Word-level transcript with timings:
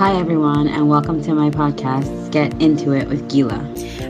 Hi, 0.00 0.16
everyone, 0.16 0.66
and 0.66 0.88
welcome 0.88 1.22
to 1.24 1.34
my 1.34 1.50
podcast, 1.50 2.30
Get 2.30 2.54
Into 2.62 2.92
It 2.92 3.06
with 3.06 3.28
Gila. 3.28 3.58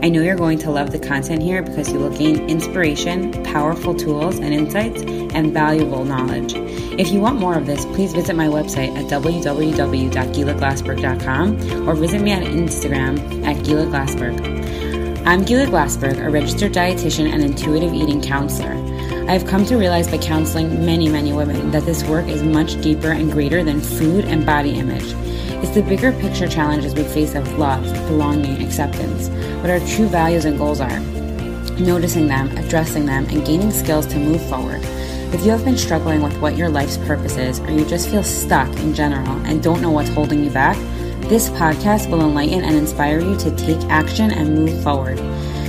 I 0.05 0.09
know 0.09 0.23
you're 0.23 0.37
going 0.37 0.61
to 0.61 0.71
love 0.71 0.93
the 0.93 1.01
content 1.01 1.43
here 1.43 1.65
because 1.65 1.93
you 1.93 1.99
will 1.99 2.17
gain 2.17 2.49
inspiration, 2.49 3.33
powerful 3.43 3.93
tools 3.93 4.39
and 4.39 4.55
insights, 4.55 5.03
and 5.03 5.53
valuable 5.53 6.05
knowledge. 6.05 6.55
If 6.97 7.11
you 7.11 7.19
want 7.19 7.41
more 7.41 7.57
of 7.57 7.67
this, 7.67 7.85
please 7.87 8.13
visit 8.13 8.37
my 8.37 8.47
website 8.47 8.97
at 8.97 9.07
www.gilaglassberg.com 9.07 11.89
or 11.89 11.95
visit 11.97 12.23
me 12.23 12.33
on 12.35 12.43
Instagram 12.43 13.45
at 13.45 13.65
Gila 13.65 13.87
Glassberg. 13.87 15.27
I'm 15.27 15.43
Gila 15.43 15.67
Glassberg, 15.67 16.25
a 16.25 16.31
registered 16.31 16.73
dietitian 16.73 17.33
and 17.33 17.43
intuitive 17.43 17.93
eating 17.93 18.23
counselor. 18.23 18.75
I 19.29 19.33
have 19.33 19.49
come 19.49 19.67
to 19.67 19.77
realize 19.77 20.09
by 20.09 20.19
counseling 20.19 20.87
many, 20.87 21.09
many 21.09 21.33
women 21.33 21.73
that 21.73 21.85
this 21.85 22.05
work 22.05 22.29
is 22.29 22.45
much 22.45 22.81
deeper 22.81 23.11
and 23.11 23.33
greater 23.33 23.65
than 23.65 23.81
food 23.81 24.25
and 24.27 24.47
body 24.47 24.79
image. 24.79 25.17
It's 25.63 25.75
the 25.75 25.83
bigger 25.83 26.13
picture 26.13 26.49
challenges 26.49 26.95
we 26.95 27.05
face 27.05 27.35
of 27.35 27.59
love, 27.59 27.85
belonging, 28.09 28.63
acceptance, 28.65 29.29
what 29.61 29.69
our 29.69 29.79
true 29.81 30.07
values 30.09 30.47
and 30.47 30.57
goals 30.57 30.81
are, 30.81 31.01
noticing 31.79 32.29
them, 32.29 32.49
addressing 32.57 33.05
them, 33.05 33.27
and 33.27 33.45
gaining 33.45 33.71
skills 33.71 34.07
to 34.07 34.19
move 34.19 34.43
forward. 34.49 34.81
If 35.35 35.45
you 35.45 35.51
have 35.51 35.65
been 35.65 35.77
struggling 35.77 36.23
with 36.23 36.41
what 36.41 36.57
your 36.57 36.71
life's 36.71 36.97
purpose 36.97 37.37
is, 37.37 37.61
or 37.61 37.71
you 37.73 37.85
just 37.85 38.09
feel 38.09 38.23
stuck 38.23 38.75
in 38.79 38.95
general 38.95 39.29
and 39.47 39.63
don't 39.63 39.83
know 39.83 39.91
what's 39.91 40.09
holding 40.09 40.43
you 40.43 40.51
back, 40.51 40.77
this 41.29 41.51
podcast 41.51 42.11
will 42.11 42.23
enlighten 42.23 42.65
and 42.65 42.75
inspire 42.75 43.21
you 43.21 43.37
to 43.37 43.55
take 43.57 43.79
action 43.91 44.33
and 44.33 44.55
move 44.55 44.83
forward. 44.83 45.19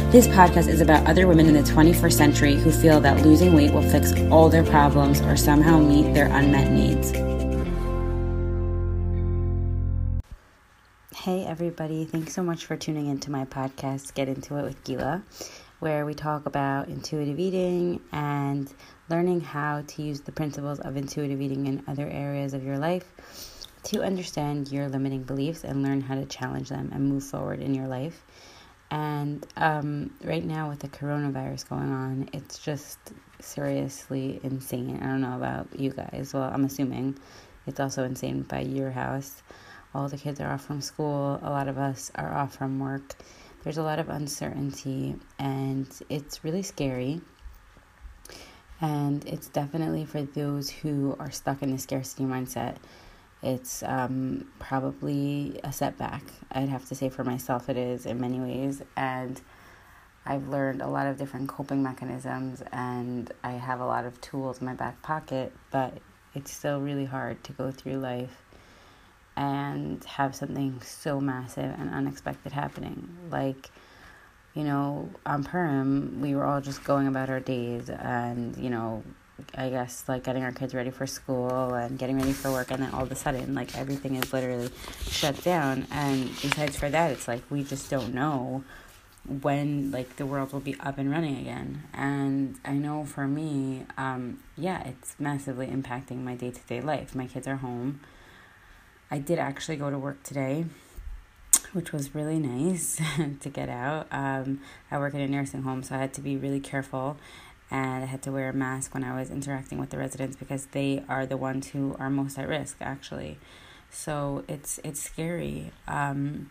This 0.09 0.25
podcast 0.27 0.69
is 0.69 0.79
about 0.79 1.05
other 1.05 1.27
women 1.27 1.47
in 1.47 1.53
the 1.53 1.69
21st 1.69 2.13
century 2.13 2.55
who 2.55 2.71
feel 2.71 3.01
that 3.01 3.25
losing 3.25 3.53
weight 3.53 3.73
will 3.73 3.87
fix 3.87 4.13
all 4.31 4.47
their 4.47 4.63
problems 4.63 5.19
or 5.19 5.35
somehow 5.35 5.79
meet 5.79 6.13
their 6.13 6.27
unmet 6.27 6.71
needs. 6.71 7.11
Hey, 11.21 11.45
everybody. 11.45 12.05
Thanks 12.05 12.33
so 12.33 12.41
much 12.41 12.65
for 12.65 12.75
tuning 12.75 13.05
into 13.05 13.29
my 13.29 13.45
podcast, 13.45 14.15
Get 14.15 14.27
Into 14.27 14.57
It 14.57 14.63
with 14.63 14.83
Gila, 14.83 15.21
where 15.77 16.03
we 16.03 16.15
talk 16.15 16.47
about 16.47 16.87
intuitive 16.87 17.39
eating 17.39 18.01
and 18.11 18.73
learning 19.07 19.41
how 19.41 19.83
to 19.85 20.01
use 20.01 20.21
the 20.21 20.31
principles 20.31 20.79
of 20.79 20.97
intuitive 20.97 21.39
eating 21.39 21.67
in 21.67 21.83
other 21.87 22.07
areas 22.07 22.55
of 22.55 22.63
your 22.63 22.79
life 22.79 23.05
to 23.83 24.01
understand 24.01 24.71
your 24.71 24.89
limiting 24.89 25.21
beliefs 25.21 25.63
and 25.63 25.83
learn 25.83 26.01
how 26.01 26.15
to 26.15 26.25
challenge 26.25 26.69
them 26.69 26.89
and 26.91 27.07
move 27.07 27.23
forward 27.23 27.59
in 27.59 27.75
your 27.75 27.87
life. 27.87 28.25
And 28.89 29.45
um, 29.57 30.15
right 30.23 30.43
now, 30.43 30.69
with 30.69 30.79
the 30.79 30.89
coronavirus 30.89 31.69
going 31.69 31.91
on, 31.91 32.29
it's 32.33 32.57
just 32.57 32.97
seriously 33.39 34.39
insane. 34.41 34.99
I 34.99 35.05
don't 35.05 35.21
know 35.21 35.35
about 35.35 35.67
you 35.79 35.91
guys. 35.91 36.31
Well, 36.33 36.49
I'm 36.51 36.65
assuming 36.65 37.19
it's 37.67 37.79
also 37.79 38.05
insane 38.05 38.41
by 38.41 38.61
your 38.61 38.89
house 38.89 39.43
all 39.93 40.07
the 40.07 40.17
kids 40.17 40.39
are 40.39 40.51
off 40.51 40.65
from 40.65 40.81
school, 40.81 41.39
a 41.41 41.49
lot 41.49 41.67
of 41.67 41.77
us 41.77 42.11
are 42.15 42.33
off 42.33 42.55
from 42.55 42.79
work. 42.79 43.15
There's 43.63 43.77
a 43.77 43.83
lot 43.83 43.99
of 43.99 44.09
uncertainty, 44.09 45.15
and 45.37 45.87
it's 46.09 46.43
really 46.43 46.63
scary. 46.63 47.21
And 48.79 49.23
it's 49.27 49.47
definitely 49.47 50.05
for 50.05 50.23
those 50.23 50.69
who 50.69 51.15
are 51.19 51.29
stuck 51.29 51.61
in 51.61 51.71
the 51.71 51.77
scarcity 51.77 52.23
mindset. 52.23 52.77
It's 53.43 53.83
um, 53.83 54.47
probably 54.59 55.59
a 55.63 55.71
setback. 55.71 56.23
I'd 56.51 56.69
have 56.69 56.87
to 56.89 56.95
say 56.95 57.09
for 57.09 57.23
myself, 57.23 57.69
it 57.69 57.77
is 57.77 58.05
in 58.05 58.19
many 58.19 58.39
ways. 58.39 58.81
And 58.95 59.39
I've 60.25 60.47
learned 60.47 60.81
a 60.81 60.87
lot 60.87 61.07
of 61.07 61.17
different 61.17 61.49
coping 61.49 61.83
mechanisms, 61.83 62.63
and 62.71 63.31
I 63.43 63.51
have 63.51 63.79
a 63.79 63.85
lot 63.85 64.05
of 64.05 64.19
tools 64.21 64.59
in 64.59 64.65
my 64.65 64.73
back 64.73 65.01
pocket, 65.01 65.51
but 65.69 65.97
it's 66.33 66.51
still 66.51 66.79
really 66.79 67.05
hard 67.05 67.43
to 67.43 67.53
go 67.53 67.71
through 67.71 67.97
life 67.97 68.43
and 69.35 70.03
have 70.03 70.35
something 70.35 70.81
so 70.81 71.19
massive 71.19 71.73
and 71.79 71.89
unexpected 71.89 72.51
happening. 72.51 73.17
Like, 73.29 73.71
you 74.53 74.63
know, 74.63 75.09
on 75.25 75.43
Purim, 75.43 76.19
we 76.21 76.35
were 76.35 76.45
all 76.45 76.61
just 76.61 76.83
going 76.83 77.07
about 77.07 77.29
our 77.29 77.39
days 77.39 77.89
and, 77.89 78.57
you 78.57 78.69
know, 78.69 79.03
I 79.55 79.69
guess 79.69 80.05
like 80.07 80.23
getting 80.23 80.43
our 80.43 80.51
kids 80.51 80.73
ready 80.73 80.91
for 80.91 81.07
school 81.07 81.73
and 81.73 81.97
getting 81.97 82.17
ready 82.17 82.33
for 82.33 82.51
work, 82.51 82.69
and 82.69 82.83
then 82.83 82.91
all 82.91 83.03
of 83.03 83.11
a 83.11 83.15
sudden, 83.15 83.55
like 83.55 83.75
everything 83.77 84.15
is 84.15 84.31
literally 84.31 84.69
shut 85.09 85.41
down. 85.43 85.87
And 85.91 86.29
besides 86.41 86.77
for 86.77 86.89
that, 86.89 87.11
it's 87.11 87.27
like 87.27 87.41
we 87.49 87.63
just 87.63 87.89
don't 87.89 88.13
know 88.13 88.63
when 89.27 89.91
like 89.91 90.15
the 90.17 90.25
world 90.25 90.51
will 90.51 90.59
be 90.59 90.79
up 90.79 90.97
and 90.97 91.11
running 91.11 91.37
again. 91.37 91.83
And 91.93 92.59
I 92.65 92.73
know 92.73 93.05
for 93.05 93.27
me, 93.27 93.85
um, 93.97 94.39
yeah, 94.57 94.87
it's 94.87 95.15
massively 95.19 95.67
impacting 95.67 96.23
my 96.23 96.35
day 96.35 96.51
to 96.51 96.61
day 96.61 96.81
life. 96.81 97.15
My 97.15 97.27
kids 97.27 97.47
are 97.47 97.57
home 97.57 98.01
I 99.11 99.19
did 99.19 99.37
actually 99.37 99.75
go 99.75 99.91
to 99.91 99.99
work 99.99 100.23
today, 100.23 100.65
which 101.73 101.91
was 101.91 102.15
really 102.15 102.39
nice 102.39 102.99
to 103.41 103.49
get 103.49 103.69
out. 103.69 104.07
Um, 104.09 104.61
I 104.89 104.97
work 104.97 105.13
in 105.13 105.21
a 105.21 105.27
nursing 105.27 105.63
home, 105.63 105.83
so 105.83 105.95
I 105.95 105.99
had 105.99 106.13
to 106.15 106.21
be 106.21 106.37
really 106.37 106.61
careful 106.61 107.17
and 107.71 108.03
I 108.03 108.05
had 108.05 108.21
to 108.23 108.31
wear 108.31 108.49
a 108.49 108.53
mask 108.53 108.93
when 108.93 109.03
I 109.03 109.17
was 109.17 109.31
interacting 109.31 109.77
with 109.77 109.89
the 109.89 109.97
residents 109.97 110.35
because 110.35 110.65
they 110.67 111.03
are 111.07 111.25
the 111.25 111.37
ones 111.37 111.69
who 111.69 111.95
are 111.97 112.09
most 112.09 112.37
at 112.37 112.47
risk 112.47 112.77
actually. 112.81 113.39
So 113.89 114.43
it's 114.47 114.79
it's 114.83 115.01
scary. 115.01 115.71
Um, 115.87 116.49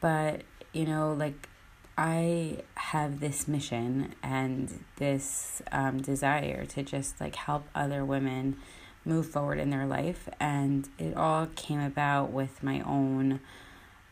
but 0.00 0.42
you 0.72 0.86
know, 0.86 1.12
like 1.12 1.48
I 1.98 2.62
have 2.74 3.20
this 3.20 3.46
mission 3.46 4.14
and 4.22 4.84
this 4.96 5.62
um, 5.72 6.00
desire 6.00 6.64
to 6.66 6.82
just 6.82 7.20
like 7.20 7.36
help 7.36 7.66
other 7.74 8.04
women 8.04 8.56
move 9.06 9.26
forward 9.26 9.58
in 9.58 9.70
their 9.70 9.86
life. 9.86 10.28
And 10.38 10.88
it 10.98 11.16
all 11.16 11.46
came 11.54 11.80
about 11.80 12.30
with 12.30 12.62
my 12.62 12.80
own, 12.80 13.40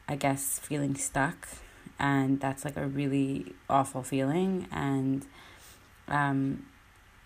I 0.08 0.16
guess, 0.16 0.58
feeling 0.58 0.94
stuck. 0.94 1.48
And 1.98 2.40
that's 2.40 2.64
like 2.64 2.76
a 2.76 2.86
really 2.86 3.54
awful 3.68 4.02
feeling. 4.02 4.68
And 4.72 5.26
um, 6.08 6.66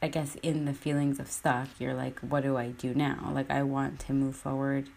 I 0.02 0.08
guess 0.08 0.36
in 0.42 0.64
the 0.64 0.72
feelings 0.72 1.20
of 1.20 1.30
stuck, 1.30 1.68
you're 1.78 1.94
like, 1.94 2.20
what 2.20 2.42
do 2.42 2.56
I 2.56 2.70
do 2.70 2.94
now? 2.94 3.30
Like, 3.32 3.50
I 3.50 3.62
want 3.62 4.00
to 4.00 4.12
move 4.12 4.36
forward, 4.36 4.88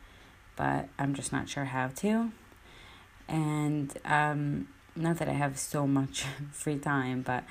but 0.55 0.88
I'm 0.97 1.13
just 1.13 1.31
not 1.31 1.49
sure 1.49 1.65
how 1.65 1.88
to. 1.88 2.31
And 3.27 3.97
um, 4.05 4.67
not 4.95 5.17
that 5.17 5.27
I 5.27 5.33
have 5.33 5.57
so 5.57 5.88
much 5.88 6.23
free 6.51 6.77
time, 6.77 7.21
but 7.21 7.43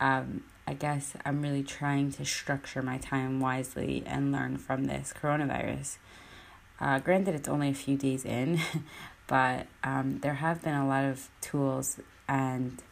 um, 0.00 0.44
I 0.66 0.74
guess 0.74 1.14
I'm 1.24 1.42
really 1.42 1.62
trying 1.62 2.12
to 2.12 2.24
structure 2.24 2.82
my 2.82 2.98
time 2.98 3.40
wisely 3.40 4.02
and 4.06 4.32
learn 4.32 4.58
from 4.58 4.84
this 4.84 5.12
coronavirus. 5.20 5.96
Uh, 6.80 6.98
granted, 6.98 7.34
it's 7.34 7.48
only 7.48 7.68
a 7.68 7.74
few 7.74 7.96
days 7.96 8.24
in, 8.24 8.60
but 9.26 9.66
um, 9.84 10.18
there 10.20 10.34
have 10.34 10.62
been 10.62 10.74
a 10.74 10.86
lot 10.86 11.04
of 11.04 11.28
tools 11.40 12.00
and 12.28 12.82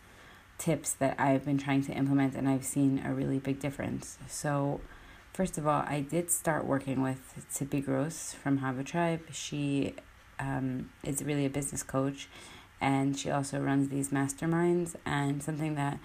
tips 0.58 0.92
that 0.94 1.19
I've 1.19 1.44
been 1.44 1.58
trying 1.58 1.82
to 1.84 1.92
implement, 1.92 2.34
and 2.34 2.48
I've 2.48 2.64
seen 2.64 3.03
a 3.04 3.14
really 3.14 3.38
big 3.38 3.60
difference. 3.60 4.19
So, 4.28 4.81
first 5.32 5.56
of 5.56 5.66
all, 5.66 5.82
I 5.87 6.00
did 6.00 6.31
start 6.31 6.66
working 6.66 7.02
with 7.02 7.34
Tzippi 7.52 7.84
Gross 7.84 8.34
from 8.34 8.58
Hava 8.58 8.84
Tribe. 8.84 9.22
She 9.32 9.94
um, 10.38 10.91
is 11.02 11.22
really 11.22 11.47
a 11.47 11.50
business 11.50 11.82
coach, 11.82 12.28
and 12.81 13.19
she 13.19 13.31
also 13.31 13.58
runs 13.58 13.88
these 13.88 14.10
masterminds. 14.10 14.97
And 15.06 15.42
something 15.42 15.76
that 15.76 15.98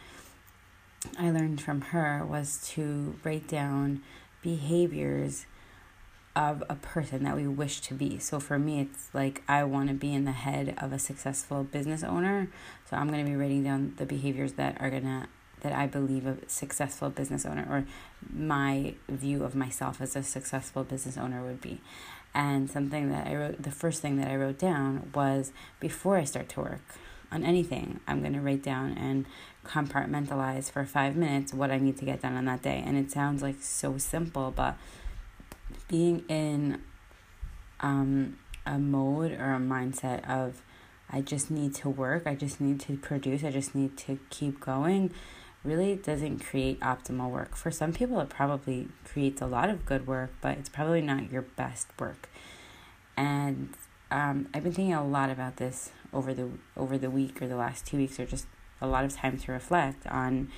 I 1.18 1.32
learned 1.32 1.62
from 1.62 1.82
her 1.82 2.26
was 2.26 2.68
to 2.74 3.16
write 3.24 3.48
down 3.48 4.02
behaviors 4.42 5.46
of 6.36 6.64
a 6.70 6.76
person 6.76 7.24
that 7.24 7.36
we 7.36 7.48
wish 7.48 7.80
to 7.82 7.94
be. 7.94 8.20
So 8.20 8.40
for 8.40 8.60
me, 8.60 8.82
it's 8.82 9.10
like 9.14 9.42
I 9.48 9.64
want 9.64 9.88
to 9.88 9.96
be 9.96 10.14
in 10.14 10.26
the 10.26 10.34
head 10.34 10.76
of 10.78 10.92
a 10.92 11.00
successful 11.00 11.64
business 11.64 12.04
owner. 12.04 12.50
So 12.90 12.98
I'm 12.98 13.08
going 13.08 13.24
to 13.24 13.30
be 13.30 13.38
writing 13.38 13.64
down 13.64 13.94
the 13.98 14.06
behaviors 14.06 14.54
that 14.54 14.80
are 14.82 14.90
going 14.90 15.04
to 15.04 15.28
that 15.62 15.74
I 15.74 15.88
believe 15.88 16.28
a 16.28 16.38
successful 16.48 17.10
business 17.10 17.44
owner 17.44 17.66
or 17.68 17.86
my 18.32 18.94
view 19.10 19.44
of 19.44 19.56
myself 19.56 20.00
as 20.00 20.16
a 20.16 20.22
successful 20.22 20.84
business 20.84 21.18
owner 21.18 21.44
would 21.44 21.60
be. 21.60 21.82
And 22.36 22.70
something 22.70 23.10
that 23.10 23.26
I 23.26 23.36
wrote, 23.36 23.64
the 23.64 23.72
first 23.72 24.02
thing 24.02 24.18
that 24.18 24.28
I 24.28 24.36
wrote 24.36 24.60
down 24.60 25.10
was 25.16 25.54
before 25.80 26.18
I 26.18 26.24
start 26.26 26.50
to 26.50 26.60
work 26.60 26.84
on 27.32 27.44
anything, 27.44 28.00
I'm 28.08 28.22
going 28.22 28.34
to 28.34 28.42
write 28.42 28.62
down 28.62 28.92
and 28.92 29.26
compartmentalize 29.68 30.72
for 30.72 30.86
five 30.86 31.16
minutes 31.16 31.54
what 31.54 31.72
I 31.72 31.78
need 31.78 31.98
to 31.98 32.06
get 32.06 32.22
done 32.22 32.36
on 32.36 32.46
that 32.46 32.62
day. 32.62 32.84
And 32.86 32.98
it 32.98 33.12
sounds 33.12 33.42
like 33.42 33.62
so 33.62 33.98
simple, 33.98 34.52
but 34.56 34.78
being 35.88 36.24
in 36.28 36.82
um, 37.80 38.38
a 38.66 38.78
mode 38.78 39.32
or 39.34 39.54
a 39.54 39.60
mindset 39.60 40.28
of 40.30 40.62
I 41.10 41.22
just 41.22 41.52
need 41.52 41.76
to 41.76 41.90
work, 41.90 42.26
I 42.26 42.36
just 42.36 42.60
need 42.60 42.80
to 42.82 42.98
produce, 42.98 43.44
I 43.44 43.52
just 43.52 43.76
need 43.76 43.98
to 44.00 44.20
keep 44.30 44.60
going 44.60 45.12
really 45.66 45.96
doesn't 45.96 46.40
create 46.40 46.80
optimal 46.80 47.30
work. 47.30 47.56
For 47.56 47.72
some 47.72 47.92
people, 47.92 48.20
it 48.22 48.30
probably 48.30 48.88
creates 49.04 49.42
a 49.42 49.48
lot 49.48 49.70
of 49.70 49.86
good 49.86 50.08
work, 50.08 50.32
but 50.40 50.58
it's 50.58 50.70
probably 50.70 51.02
not 51.02 51.32
your 51.32 51.42
best 51.42 51.88
work. 52.00 52.30
And 53.18 53.74
um, 54.12 54.48
I've 54.54 54.64
been 54.64 54.74
thinking 54.74 54.94
a 54.94 55.06
lot 55.06 55.30
about 55.30 55.58
this 55.58 55.92
over 56.14 56.34
the 56.34 56.50
over 56.78 56.98
the 56.98 57.10
week 57.10 57.42
or 57.42 57.48
the 57.48 57.56
last 57.56 57.86
two 57.86 57.98
weeks, 57.98 58.20
or 58.20 58.26
just 58.26 58.46
a 58.82 58.88
lot 58.88 59.06
of 59.06 59.14
time 59.16 59.38
to 59.38 59.52
reflect 59.52 60.06
on 60.08 60.50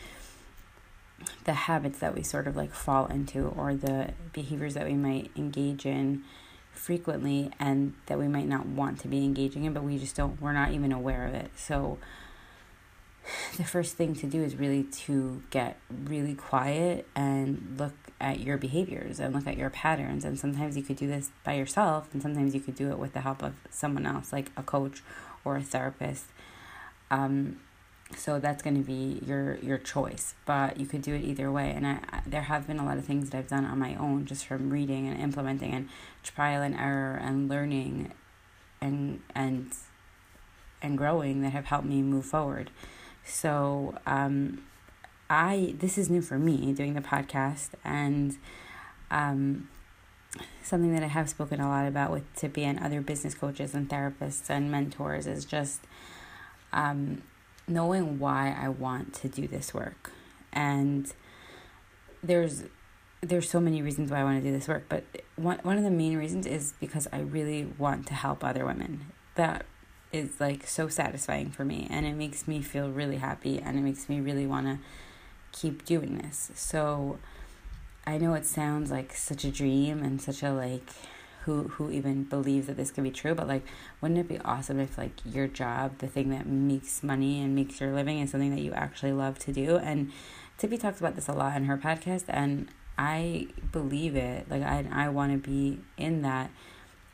the 1.46 1.54
habits 1.54 2.00
that 2.00 2.14
we 2.14 2.24
sort 2.24 2.48
of 2.48 2.56
like 2.56 2.74
fall 2.74 3.08
into 3.08 3.48
or 3.48 3.74
the 3.74 4.14
behaviors 4.34 4.74
that 4.76 4.86
we 4.86 4.94
might 4.94 5.32
engage 5.36 5.86
in 5.86 6.24
frequently 6.72 7.52
and 7.60 7.94
that 8.06 8.20
we 8.20 8.28
might 8.28 8.48
not 8.48 8.66
want 8.66 9.00
to 9.00 9.08
be 9.08 9.24
engaging 9.24 9.66
in, 9.66 9.74
but 9.74 9.84
we 9.84 9.98
just 9.98 10.16
don't, 10.16 10.40
we're 10.42 10.54
not 10.54 10.72
even 10.72 10.92
aware 10.92 11.26
of 11.26 11.34
it. 11.34 11.52
So, 11.56 11.98
the 13.58 13.66
first 13.66 13.98
thing 13.98 14.16
to 14.16 14.28
do 14.28 14.42
is 14.42 14.56
really 14.56 14.84
to 14.84 15.44
get 15.50 15.78
really 15.90 16.34
quiet 16.34 17.06
and 17.14 17.76
look 17.78 17.94
at 18.22 18.40
your 18.40 18.58
behaviors 18.58 19.20
and 19.20 19.36
look 19.36 19.46
at 19.48 19.58
your 19.58 19.70
patterns. 19.70 20.24
And 20.24 20.40
sometimes 20.40 20.78
you 20.78 20.84
could 20.84 20.96
do 20.96 21.08
this 21.08 21.32
by 21.44 21.54
yourself, 21.54 22.08
and 22.14 22.22
sometimes 22.22 22.56
you 22.56 22.62
could 22.62 22.76
do 22.76 22.90
it 22.90 22.98
with 22.98 23.14
the 23.14 23.22
help 23.22 23.44
of 23.44 23.56
someone 23.70 24.06
else, 24.06 24.32
like 24.32 24.52
a 24.56 24.64
coach 24.64 25.04
or 25.44 25.58
a 25.58 25.62
therapist. 25.62 26.26
Um, 27.12 27.60
so 28.16 28.40
that's 28.40 28.64
going 28.64 28.76
to 28.76 28.84
be 28.84 29.20
your 29.26 29.56
your 29.58 29.78
choice 29.78 30.34
but 30.46 30.80
you 30.80 30.86
could 30.86 31.02
do 31.02 31.14
it 31.14 31.24
either 31.24 31.52
way. 31.52 31.72
And 31.72 31.86
I, 31.86 32.00
I, 32.10 32.22
there 32.26 32.44
have 32.44 32.68
been 32.68 32.80
a 32.80 32.86
lot 32.86 32.98
of 32.98 33.06
things 33.06 33.30
that 33.30 33.38
i've 33.38 33.48
done 33.48 33.66
on 33.66 33.78
my 33.80 33.96
own 33.96 34.26
just 34.26 34.46
from 34.46 34.70
reading 34.70 35.08
and 35.08 35.20
implementing 35.20 35.74
and 35.74 35.90
trial 36.24 36.62
and 36.62 36.76
error 36.76 37.16
and 37.16 37.50
learning 37.50 38.14
and 38.80 39.22
and 39.36 39.72
and 40.82 40.98
growing 40.98 41.42
that 41.42 41.50
have 41.52 41.66
helped 41.66 41.88
me 41.88 42.02
move 42.02 42.26
forward. 42.26 42.72
So 43.24 43.98
um 44.06 44.64
i 45.30 45.76
this 45.78 45.98
is 45.98 46.10
new 46.10 46.22
for 46.22 46.40
me 46.40 46.72
doing 46.72 46.94
the 46.94 47.02
podcast 47.02 47.72
and 47.84 48.38
um 49.12 49.68
something 50.64 50.94
that 50.94 51.04
i 51.04 51.08
have 51.08 51.30
spoken 51.30 51.60
a 51.60 51.68
lot 51.68 51.86
about 51.86 52.12
with 52.12 52.34
Tzippi 52.34 52.64
and 52.64 52.80
other 52.80 53.02
business 53.02 53.36
coaches 53.36 53.74
and 53.74 53.90
therapists 53.90 54.50
and 54.50 54.72
mentors 54.72 55.28
is 55.28 55.44
just 55.44 55.82
um 56.72 57.22
knowing 57.68 58.20
why 58.20 58.56
I 58.58 58.70
want 58.70 59.14
to 59.16 59.30
do 59.30 59.48
this 59.48 59.74
work. 59.74 60.12
And 60.54 61.12
there's 62.24 62.64
there's 63.22 63.50
so 63.50 63.60
many 63.60 63.82
reasons 63.82 64.12
why 64.12 64.20
I 64.20 64.24
want 64.24 64.42
to 64.42 64.48
do 64.48 64.56
this 64.56 64.68
work, 64.68 64.86
but 64.90 65.04
one 65.36 65.60
one 65.64 65.78
of 65.78 65.84
the 65.84 65.92
main 65.92 66.18
reasons 66.18 66.46
is 66.46 66.74
because 66.80 67.08
I 67.12 67.20
really 67.20 67.66
want 67.78 68.08
to 68.08 68.14
help 68.14 68.44
other 68.44 68.66
women. 68.66 69.08
That 69.36 69.66
is 70.12 70.40
like 70.40 70.66
so 70.66 70.88
satisfying 70.88 71.52
for 71.52 71.66
me 71.66 71.86
and 71.90 72.06
it 72.06 72.14
makes 72.14 72.48
me 72.48 72.62
feel 72.62 72.90
really 72.90 73.18
happy 73.18 73.60
and 73.60 73.78
it 73.78 73.82
makes 73.82 74.08
me 74.08 74.22
really 74.22 74.48
want 74.48 74.66
to 74.66 74.80
keep 75.52 75.86
doing 75.86 76.18
this. 76.18 76.52
So 76.56 77.20
I 78.06 78.18
know 78.18 78.34
it 78.34 78.46
sounds 78.46 78.90
like 78.90 79.14
such 79.14 79.44
a 79.44 79.52
dream 79.52 80.02
and 80.02 80.22
such 80.22 80.44
a 80.44 80.52
like 80.52 80.90
who 81.48 81.70
who 81.70 81.90
even 81.90 82.24
believes 82.26 82.68
that 82.68 82.76
this 82.76 82.92
could 82.92 83.06
be 83.06 83.10
true 83.10 83.34
but 83.34 83.48
like 83.48 83.66
wouldn't 84.02 84.20
it 84.20 84.28
be 84.28 84.38
awesome 84.40 84.80
if 84.82 84.98
like 84.98 85.14
your 85.26 85.48
job 85.48 85.98
the 86.00 86.08
thing 86.08 86.30
that 86.30 86.46
makes 86.46 87.02
money 87.02 87.42
and 87.42 87.56
makes 87.56 87.80
your 87.80 87.94
living 87.94 88.20
is 88.20 88.32
something 88.32 88.54
that 88.54 88.62
you 88.62 88.74
actually 88.74 89.14
love 89.14 89.40
to 89.40 89.54
do? 89.54 89.78
And 89.78 90.12
Tzippi 90.60 90.80
talks 90.80 91.00
about 91.00 91.16
this 91.16 91.30
a 91.30 91.34
lot 91.34 91.56
in 91.56 91.64
her 91.64 91.78
podcast 91.78 92.26
and 92.28 92.68
i 92.98 93.48
believe 93.72 94.16
it. 94.16 94.50
Like 94.52 94.62
i 94.62 94.86
i 94.92 95.08
want 95.08 95.32
to 95.32 95.50
be 95.50 95.80
in 95.98 96.22
that 96.24 96.52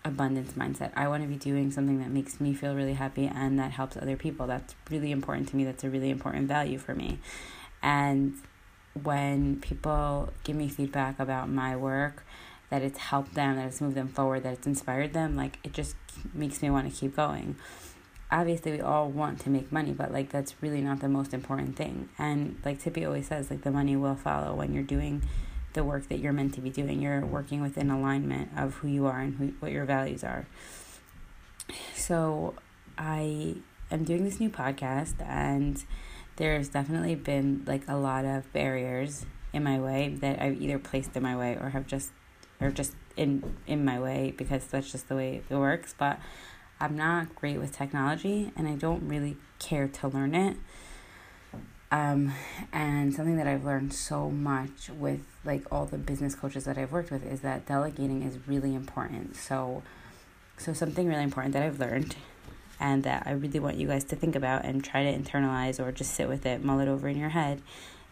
abundance 0.04 0.54
mindset. 0.54 0.92
I 0.96 1.08
want 1.08 1.24
to 1.24 1.30
be 1.30 1.38
doing 1.38 1.72
something 1.72 2.00
that 2.00 2.10
makes 2.10 2.42
me 2.42 2.56
feel 2.56 2.76
really 2.76 2.96
happy 2.96 3.28
and 3.28 3.58
that 3.60 3.72
helps 3.72 3.96
other 3.96 4.18
people. 4.18 4.48
That's 4.48 4.76
really 4.90 5.12
important 5.12 5.48
to 5.50 5.56
me. 5.56 5.64
That's 5.64 5.84
a 5.84 5.90
really 5.90 6.10
important 6.10 6.48
value 6.48 6.80
for 6.80 6.94
me. 6.96 7.20
And 7.82 8.34
when 9.02 9.60
people 9.60 10.34
give 10.44 10.56
me 10.56 10.70
feedback 10.70 11.20
about 11.20 11.50
my 11.50 11.76
work 11.76 12.26
that 12.70 12.82
it's 12.82 12.98
helped 12.98 13.34
them, 13.36 13.56
that 13.56 13.68
it's 13.68 13.82
moved 13.82 13.96
them 13.96 14.08
forward, 14.08 14.44
that 14.44 14.54
it's 14.54 14.68
inspired 14.68 15.14
them, 15.14 15.36
like 15.36 15.60
it 15.64 15.74
just 15.74 15.96
makes 16.34 16.62
me 16.62 16.70
want 16.70 16.92
to 16.92 17.00
keep 17.00 17.16
going. 17.16 17.56
Obviously, 18.32 18.72
we 18.72 18.82
all 18.82 19.10
want 19.10 19.40
to 19.42 19.50
make 19.50 19.72
money, 19.72 19.92
but 19.92 20.12
like 20.12 20.32
that's 20.32 20.56
really 20.62 20.82
not 20.82 21.00
the 21.00 21.10
most 21.10 21.34
important 21.34 21.76
thing. 21.76 22.10
And 22.18 22.58
like 22.66 22.82
Tzippi 22.82 23.06
always 23.06 23.28
says, 23.28 23.52
like 23.52 23.62
the 23.62 23.72
money 23.72 23.96
will 23.96 24.16
follow 24.16 24.56
when 24.56 24.74
you're 24.74 24.84
doing 24.84 25.24
the 25.74 25.84
work 25.84 26.08
that 26.10 26.20
you're 26.20 26.34
meant 26.34 26.54
to 26.56 26.62
be 26.62 26.70
doing. 26.70 27.02
You're 27.02 27.26
working 27.26 27.62
within 27.62 27.90
alignment 27.90 28.50
of 28.58 28.76
who 28.76 28.88
you 28.88 29.06
are 29.06 29.20
and 29.20 29.36
who, 29.36 29.54
what 29.60 29.72
your 29.72 29.86
values 29.86 30.24
are. 30.24 30.48
So, 31.96 32.56
I 32.98 33.56
am 33.92 34.04
doing 34.04 34.24
this 34.24 34.40
new 34.40 34.50
podcast, 34.50 35.16
and 35.22 35.84
there's 36.36 36.70
definitely 36.70 37.16
been 37.16 37.64
like 37.66 37.88
a 37.88 37.96
lot 37.96 38.26
of 38.26 38.52
barriers 38.54 39.26
in 39.54 39.64
my 39.64 39.80
way 39.80 40.16
that 40.20 40.42
I've 40.42 40.62
either 40.62 40.80
placed 40.80 41.16
in 41.16 41.24
my 41.24 41.38
way 41.38 41.58
or 41.60 41.70
have 41.70 41.88
just 41.88 42.10
or 42.64 42.72
just 42.72 42.94
in 43.16 43.56
in 43.68 43.86
my 43.86 44.00
way 44.00 44.34
because 44.38 44.66
that's 44.68 44.92
just 44.92 45.08
the 45.10 45.16
way 45.16 45.42
it 45.50 45.56
works. 45.56 45.94
But 45.98 46.20
i'm 46.80 46.98
not 46.98 47.36
great 47.36 47.60
with 47.60 47.72
technology 47.72 48.52
and 48.58 48.68
i 48.68 48.76
don't 48.76 49.08
really 49.08 49.38
care 49.60 49.88
to 49.88 50.08
learn 50.08 50.36
it. 50.36 50.58
Um, 51.92 52.34
and 52.72 53.14
something 53.14 53.38
that 53.38 53.48
i've 53.48 53.64
learned 53.64 53.94
so 53.94 54.30
much 54.30 54.90
with 54.90 55.22
like 55.46 55.64
all 55.72 55.86
the 55.86 55.98
business 56.00 56.34
coaches 56.36 56.66
that 56.66 56.78
i've 56.78 56.92
worked 56.92 57.12
with 57.12 57.26
is 57.26 57.42
that 57.42 57.66
delegating 57.66 58.24
is 58.24 58.38
really 58.48 58.74
important. 58.74 59.36
So 59.36 59.84
so 60.58 60.74
something 60.74 61.08
really 61.08 61.24
important 61.24 61.54
that 61.54 61.64
i've 61.64 61.80
learned 61.80 62.16
and 62.80 63.04
that 63.04 63.24
i 63.26 63.32
really 63.32 63.60
want 63.60 63.78
you 63.78 63.88
guys 63.88 64.04
to 64.04 64.16
think 64.16 64.36
about 64.36 64.66
and 64.66 64.84
try 64.84 65.04
to 65.04 65.18
internalize 65.18 65.80
or 65.80 65.92
just 65.92 66.14
sit 66.14 66.28
with 66.28 66.46
it 66.46 66.64
mull 66.64 66.80
it 66.80 66.88
over 66.88 67.08
in 67.08 67.18
your 67.18 67.30
head 67.30 67.62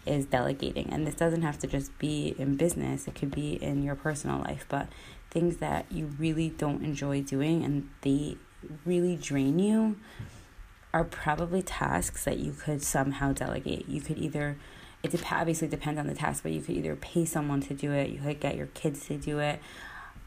is 0.05 0.25
delegating. 0.25 0.91
And 0.91 1.05
this 1.05 1.15
doesn't 1.15 1.41
have 1.41 1.59
to 1.59 1.67
just 1.67 1.97
be 1.99 2.35
in 2.37 2.55
business, 2.55 3.07
it 3.07 3.15
could 3.15 3.31
be 3.31 3.53
in 3.53 3.83
your 3.83 3.95
personal 3.95 4.39
life, 4.39 4.65
but 4.69 4.87
things 5.29 5.57
that 5.57 5.85
you 5.91 6.11
really 6.19 6.49
don't 6.49 6.83
enjoy 6.83 7.21
doing 7.21 7.63
and 7.63 7.89
they 8.01 8.37
really 8.85 9.15
drain 9.15 9.59
you 9.59 9.97
are 10.93 11.03
probably 11.03 11.61
tasks 11.61 12.25
that 12.25 12.37
you 12.37 12.51
could 12.51 12.83
somehow 12.83 13.31
delegate. 13.31 13.87
You 13.87 14.01
could 14.01 14.17
either 14.17 14.57
it 15.03 15.11
dep- 15.11 15.31
obviously 15.31 15.67
depends 15.67 15.99
on 15.99 16.07
the 16.07 16.13
task, 16.13 16.43
but 16.43 16.51
you 16.51 16.61
could 16.61 16.75
either 16.75 16.95
pay 16.95 17.25
someone 17.25 17.61
to 17.61 17.73
do 17.73 17.91
it, 17.91 18.09
you 18.09 18.19
could 18.19 18.39
get 18.39 18.55
your 18.55 18.67
kids 18.67 19.07
to 19.07 19.17
do 19.17 19.39
it, 19.39 19.59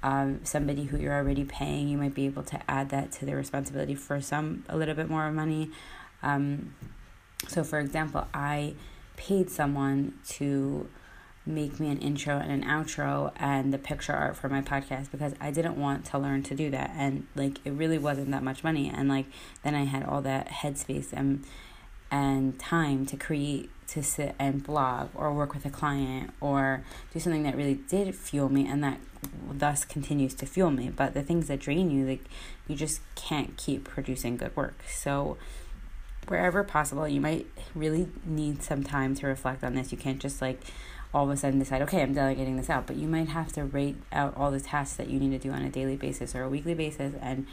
um, 0.03 0.41
somebody 0.45 0.85
who 0.85 0.99
you're 0.99 1.15
already 1.15 1.45
paying, 1.45 1.89
you 1.89 1.97
might 1.97 2.15
be 2.15 2.27
able 2.27 2.43
to 2.45 2.61
add 2.69 2.91
that 2.91 3.13
to 3.13 3.25
their 3.25 3.37
responsibility 3.37 3.95
for 3.95 4.21
some 4.21 4.65
a 4.69 4.77
little 4.77 4.95
bit 4.95 5.09
more 5.09 5.31
money. 5.31 5.71
Um, 6.23 6.75
so, 7.49 7.63
for 7.63 7.79
example, 7.79 8.27
I 8.35 8.75
paid 9.17 9.51
someone 9.51 10.19
to 10.27 10.89
make 11.47 11.79
me 11.79 11.91
an 11.91 11.99
intro 11.99 12.39
and 12.39 12.51
an 12.51 12.65
outro 12.65 13.31
and 13.37 13.73
the 13.73 13.79
picture 13.79 14.15
art 14.15 14.35
for 14.37 14.49
my 14.49 14.63
podcast 14.63 15.11
because 15.11 15.35
I 15.41 15.51
didn't 15.51 15.77
want 15.77 16.07
to 16.07 16.19
learn 16.19 16.43
to 16.45 16.55
do 16.55 16.71
that. 16.71 16.91
And 16.97 17.27
like 17.35 17.59
it 17.65 17.73
really 17.73 17.99
wasn't 17.99 18.31
that 18.31 18.43
much 18.43 18.65
money. 18.65 18.91
And 18.91 19.09
like 19.09 19.27
then 19.63 19.75
I 19.75 19.85
had 19.85 20.05
all 20.05 20.23
that 20.23 20.49
headspace 20.49 21.13
and 21.13 21.45
and 22.11 22.59
time 22.59 23.05
to 23.07 23.17
create 23.17 23.71
to 23.89 24.03
sit 24.03 24.35
and 24.39 24.63
blog 24.63 25.09
or 25.15 25.33
work 25.33 25.53
with 25.53 25.67
a 25.67 25.71
client 25.71 26.33
or 26.41 26.83
do 27.13 27.21
something 27.21 27.43
that 27.43 27.57
really 27.57 27.75
did 27.75 28.15
fuel 28.15 28.49
me 28.49 28.67
and 28.67 28.83
that 28.83 28.99
thus 29.51 29.85
continues 29.85 30.33
to 30.35 30.47
fuel 30.47 30.71
me. 30.71 30.89
But 30.89 31.13
the 31.13 31.23
things 31.23 31.49
that 31.49 31.61
drain 31.61 31.91
you 31.91 32.07
like 32.07 32.25
you 32.67 32.75
just 32.75 33.03
can't 33.17 33.57
keep 33.59 33.85
producing 33.85 34.39
good 34.39 34.57
work. 34.57 34.83
So 34.89 35.37
wherever 36.29 36.65
possible, 36.65 37.07
you 37.09 37.21
might 37.21 37.47
really 37.75 38.09
need 38.25 38.63
some 38.63 38.83
time 38.83 39.15
to 39.17 39.27
reflect 39.27 39.65
on 39.65 39.75
this. 39.75 39.93
You 39.93 39.99
can't 39.99 40.21
just 40.21 40.41
like 40.41 40.61
all 41.13 41.25
of 41.25 41.31
a 41.31 41.37
sudden 41.37 41.61
decide, 41.61 41.81
okay, 41.83 42.03
I'm 42.03 42.13
delegating 42.13 42.57
this 42.57 42.69
out, 42.69 42.87
but 42.87 42.97
you 42.97 43.07
might 43.07 43.29
have 43.29 43.53
to 43.53 43.65
rate 43.65 43.97
out 44.13 44.37
all 44.37 44.51
the 44.51 44.61
tasks 44.61 44.97
that 44.97 45.09
you 45.09 45.21
need 45.21 45.31
to 45.31 45.39
do 45.39 45.53
on 45.53 45.63
a 45.63 45.71
daily 45.71 45.97
basis 45.97 46.35
or 46.35 46.43
a 46.43 46.49
weekly 46.49 46.75
basis 46.75 47.15
and 47.21 47.47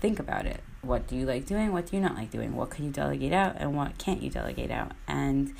think 0.00 0.20
about 0.20 0.46
it. 0.46 0.62
What 0.82 1.08
do 1.08 1.16
you 1.16 1.26
like 1.26 1.44
doing? 1.44 1.72
What 1.72 1.86
do 1.86 1.96
you 1.96 2.02
not 2.02 2.14
like 2.14 2.30
doing? 2.30 2.54
What 2.54 2.70
can 2.70 2.84
you 2.84 2.90
delegate 2.92 3.32
out 3.32 3.56
and 3.58 3.76
what 3.76 3.98
can't 3.98 4.22
you 4.22 4.30
delegate 4.30 4.70
out? 4.70 4.92
And 5.08 5.52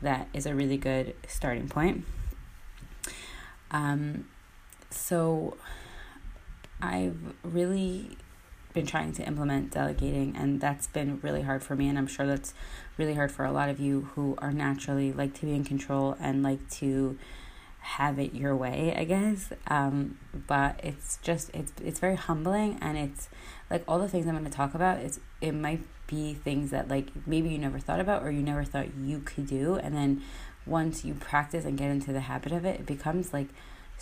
that 0.00 0.28
is 0.32 0.46
a 0.46 0.54
really 0.54 0.76
good 0.76 1.14
starting 1.26 1.68
point. 1.68 2.04
Um, 3.72 4.26
so 4.90 5.56
I've 6.80 7.16
really 7.42 8.16
been 8.72 8.86
trying 8.86 9.12
to 9.12 9.26
implement 9.26 9.70
delegating 9.70 10.36
and 10.36 10.60
that's 10.60 10.86
been 10.86 11.18
really 11.22 11.42
hard 11.42 11.62
for 11.62 11.76
me 11.76 11.88
and 11.88 11.98
i'm 11.98 12.06
sure 12.06 12.26
that's 12.26 12.54
really 12.96 13.14
hard 13.14 13.30
for 13.30 13.44
a 13.44 13.52
lot 13.52 13.68
of 13.68 13.78
you 13.78 14.10
who 14.14 14.34
are 14.38 14.52
naturally 14.52 15.12
like 15.12 15.34
to 15.34 15.46
be 15.46 15.52
in 15.52 15.64
control 15.64 16.16
and 16.20 16.42
like 16.42 16.68
to 16.70 17.18
have 17.80 18.18
it 18.18 18.32
your 18.32 18.54
way 18.54 18.94
i 18.96 19.04
guess. 19.04 19.52
Um, 19.66 20.18
but 20.46 20.78
it's 20.82 21.18
just 21.22 21.50
it's 21.52 21.72
it's 21.84 21.98
very 21.98 22.16
humbling 22.16 22.78
and 22.80 22.96
it's 22.96 23.28
like 23.70 23.82
all 23.88 23.98
the 23.98 24.08
things 24.08 24.26
i'm 24.26 24.34
going 24.34 24.44
to 24.44 24.50
talk 24.50 24.74
about 24.74 24.98
it's 24.98 25.18
it 25.40 25.52
might 25.52 25.80
be 26.06 26.34
things 26.34 26.70
that 26.70 26.88
like 26.88 27.08
maybe 27.26 27.48
you 27.48 27.58
never 27.58 27.78
thought 27.78 28.00
about 28.00 28.22
or 28.22 28.30
you 28.30 28.42
never 28.42 28.64
thought 28.64 28.94
you 29.02 29.18
could 29.20 29.46
do 29.46 29.76
and 29.76 29.94
then 29.94 30.22
once 30.64 31.04
you 31.04 31.14
practice 31.14 31.64
and 31.64 31.76
get 31.76 31.90
into 31.90 32.12
the 32.12 32.20
habit 32.20 32.52
of 32.52 32.64
it 32.64 32.80
it 32.80 32.86
becomes 32.86 33.32
like 33.32 33.48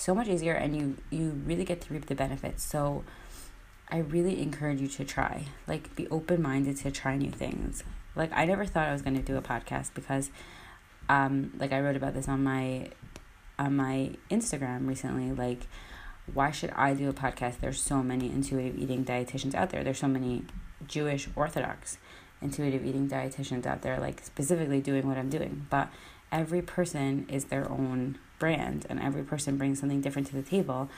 so 0.01 0.15
much 0.15 0.29
easier 0.29 0.55
and 0.55 0.75
you 0.75 0.97
you 1.11 1.41
really 1.45 1.65
get 1.65 1.81
to 1.83 1.93
reap 1.93 2.07
the 2.07 2.15
benefits. 2.15 2.63
So 2.63 3.05
I 3.91 3.99
really 3.99 4.41
encourage 4.41 4.81
you 4.81 4.89
to 4.89 5.05
try. 5.05 5.47
Like, 5.67 5.95
be 5.97 6.07
open 6.09 6.43
minded 6.43 6.77
to 6.79 6.91
try 6.91 7.17
new 7.17 7.31
things. 7.31 7.83
Like, 8.15 8.31
I 8.33 8.45
never 8.45 8.65
thought 8.65 8.89
I 8.89 8.93
was 8.93 9.03
going 9.03 9.17
to 9.17 9.23
do 9.23 9.37
a 9.37 9.43
podcast 9.43 9.95
because, 9.95 10.31
um, 11.09 11.53
like, 11.59 11.73
I 11.73 11.81
wrote 11.81 11.97
about 11.97 12.15
this 12.15 12.29
on 12.29 12.43
my 12.43 12.89
on 13.59 13.77
my 13.77 14.13
Instagram 14.31 14.89
recently. 14.89 15.33
Like, 15.33 15.67
why 16.33 16.51
should 16.51 16.71
I 16.71 16.95
do 16.95 17.09
a 17.09 17.13
podcast? 17.13 17.61
There's 17.61 17.81
so 17.81 18.03
many 18.03 18.31
intuitive 18.31 18.79
eating 18.79 19.05
dietitians 19.05 19.55
out 19.55 19.71
there. 19.71 19.85
There's 19.85 19.99
so 19.99 20.09
many 20.09 20.45
Jewish 20.87 21.29
Orthodox 21.37 21.99
intuitive 22.43 22.85
eating 22.85 23.09
dietitians 23.09 23.67
out 23.67 23.83
there, 23.83 23.99
like 23.99 24.23
specifically 24.25 24.81
doing 24.81 25.07
what 25.07 25.19
I'm 25.19 25.29
doing. 25.29 25.67
But 25.71 25.91
every 26.33 26.63
person 26.63 27.27
is 27.29 27.47
their 27.47 27.71
own 27.71 28.19
brand, 28.39 28.87
and 28.89 29.01
every 29.01 29.23
person 29.23 29.57
brings 29.59 29.81
something 29.81 30.01
different 30.01 30.29
to 30.29 30.35
the 30.35 30.43
table. 30.43 30.89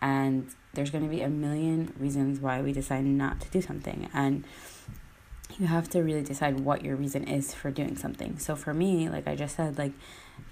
And 0.00 0.48
there's 0.74 0.90
going 0.90 1.04
to 1.04 1.10
be 1.10 1.22
a 1.22 1.28
million 1.28 1.92
reasons 1.98 2.40
why 2.40 2.60
we 2.60 2.72
decide 2.72 3.04
not 3.04 3.40
to 3.40 3.50
do 3.50 3.60
something. 3.60 4.08
And 4.12 4.44
you 5.58 5.66
have 5.66 5.88
to 5.90 6.02
really 6.02 6.22
decide 6.22 6.60
what 6.60 6.84
your 6.84 6.94
reason 6.94 7.24
is 7.26 7.54
for 7.54 7.70
doing 7.70 7.96
something. 7.96 8.38
So 8.38 8.54
for 8.54 8.72
me, 8.72 9.08
like 9.08 9.26
I 9.26 9.34
just 9.34 9.56
said, 9.56 9.78
like 9.78 9.92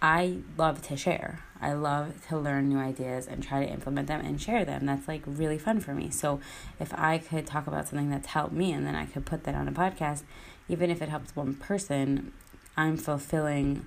I 0.02 0.38
love 0.56 0.82
to 0.82 0.96
share. 0.96 1.40
I 1.60 1.72
love 1.72 2.26
to 2.28 2.38
learn 2.38 2.68
new 2.68 2.78
ideas 2.78 3.26
and 3.26 3.42
try 3.42 3.64
to 3.64 3.72
implement 3.72 4.08
them 4.08 4.20
and 4.20 4.40
share 4.40 4.64
them. 4.64 4.86
That's 4.86 5.06
like 5.06 5.22
really 5.26 5.58
fun 5.58 5.80
for 5.80 5.94
me. 5.94 6.10
So 6.10 6.40
if 6.80 6.92
I 6.94 7.18
could 7.18 7.46
talk 7.46 7.66
about 7.66 7.88
something 7.88 8.10
that's 8.10 8.28
helped 8.28 8.52
me 8.52 8.72
and 8.72 8.86
then 8.86 8.94
I 8.94 9.06
could 9.06 9.24
put 9.24 9.44
that 9.44 9.54
on 9.54 9.68
a 9.68 9.72
podcast, 9.72 10.24
even 10.68 10.90
if 10.90 11.00
it 11.00 11.08
helps 11.08 11.36
one 11.36 11.54
person, 11.54 12.32
I'm 12.76 12.96
fulfilling 12.96 13.86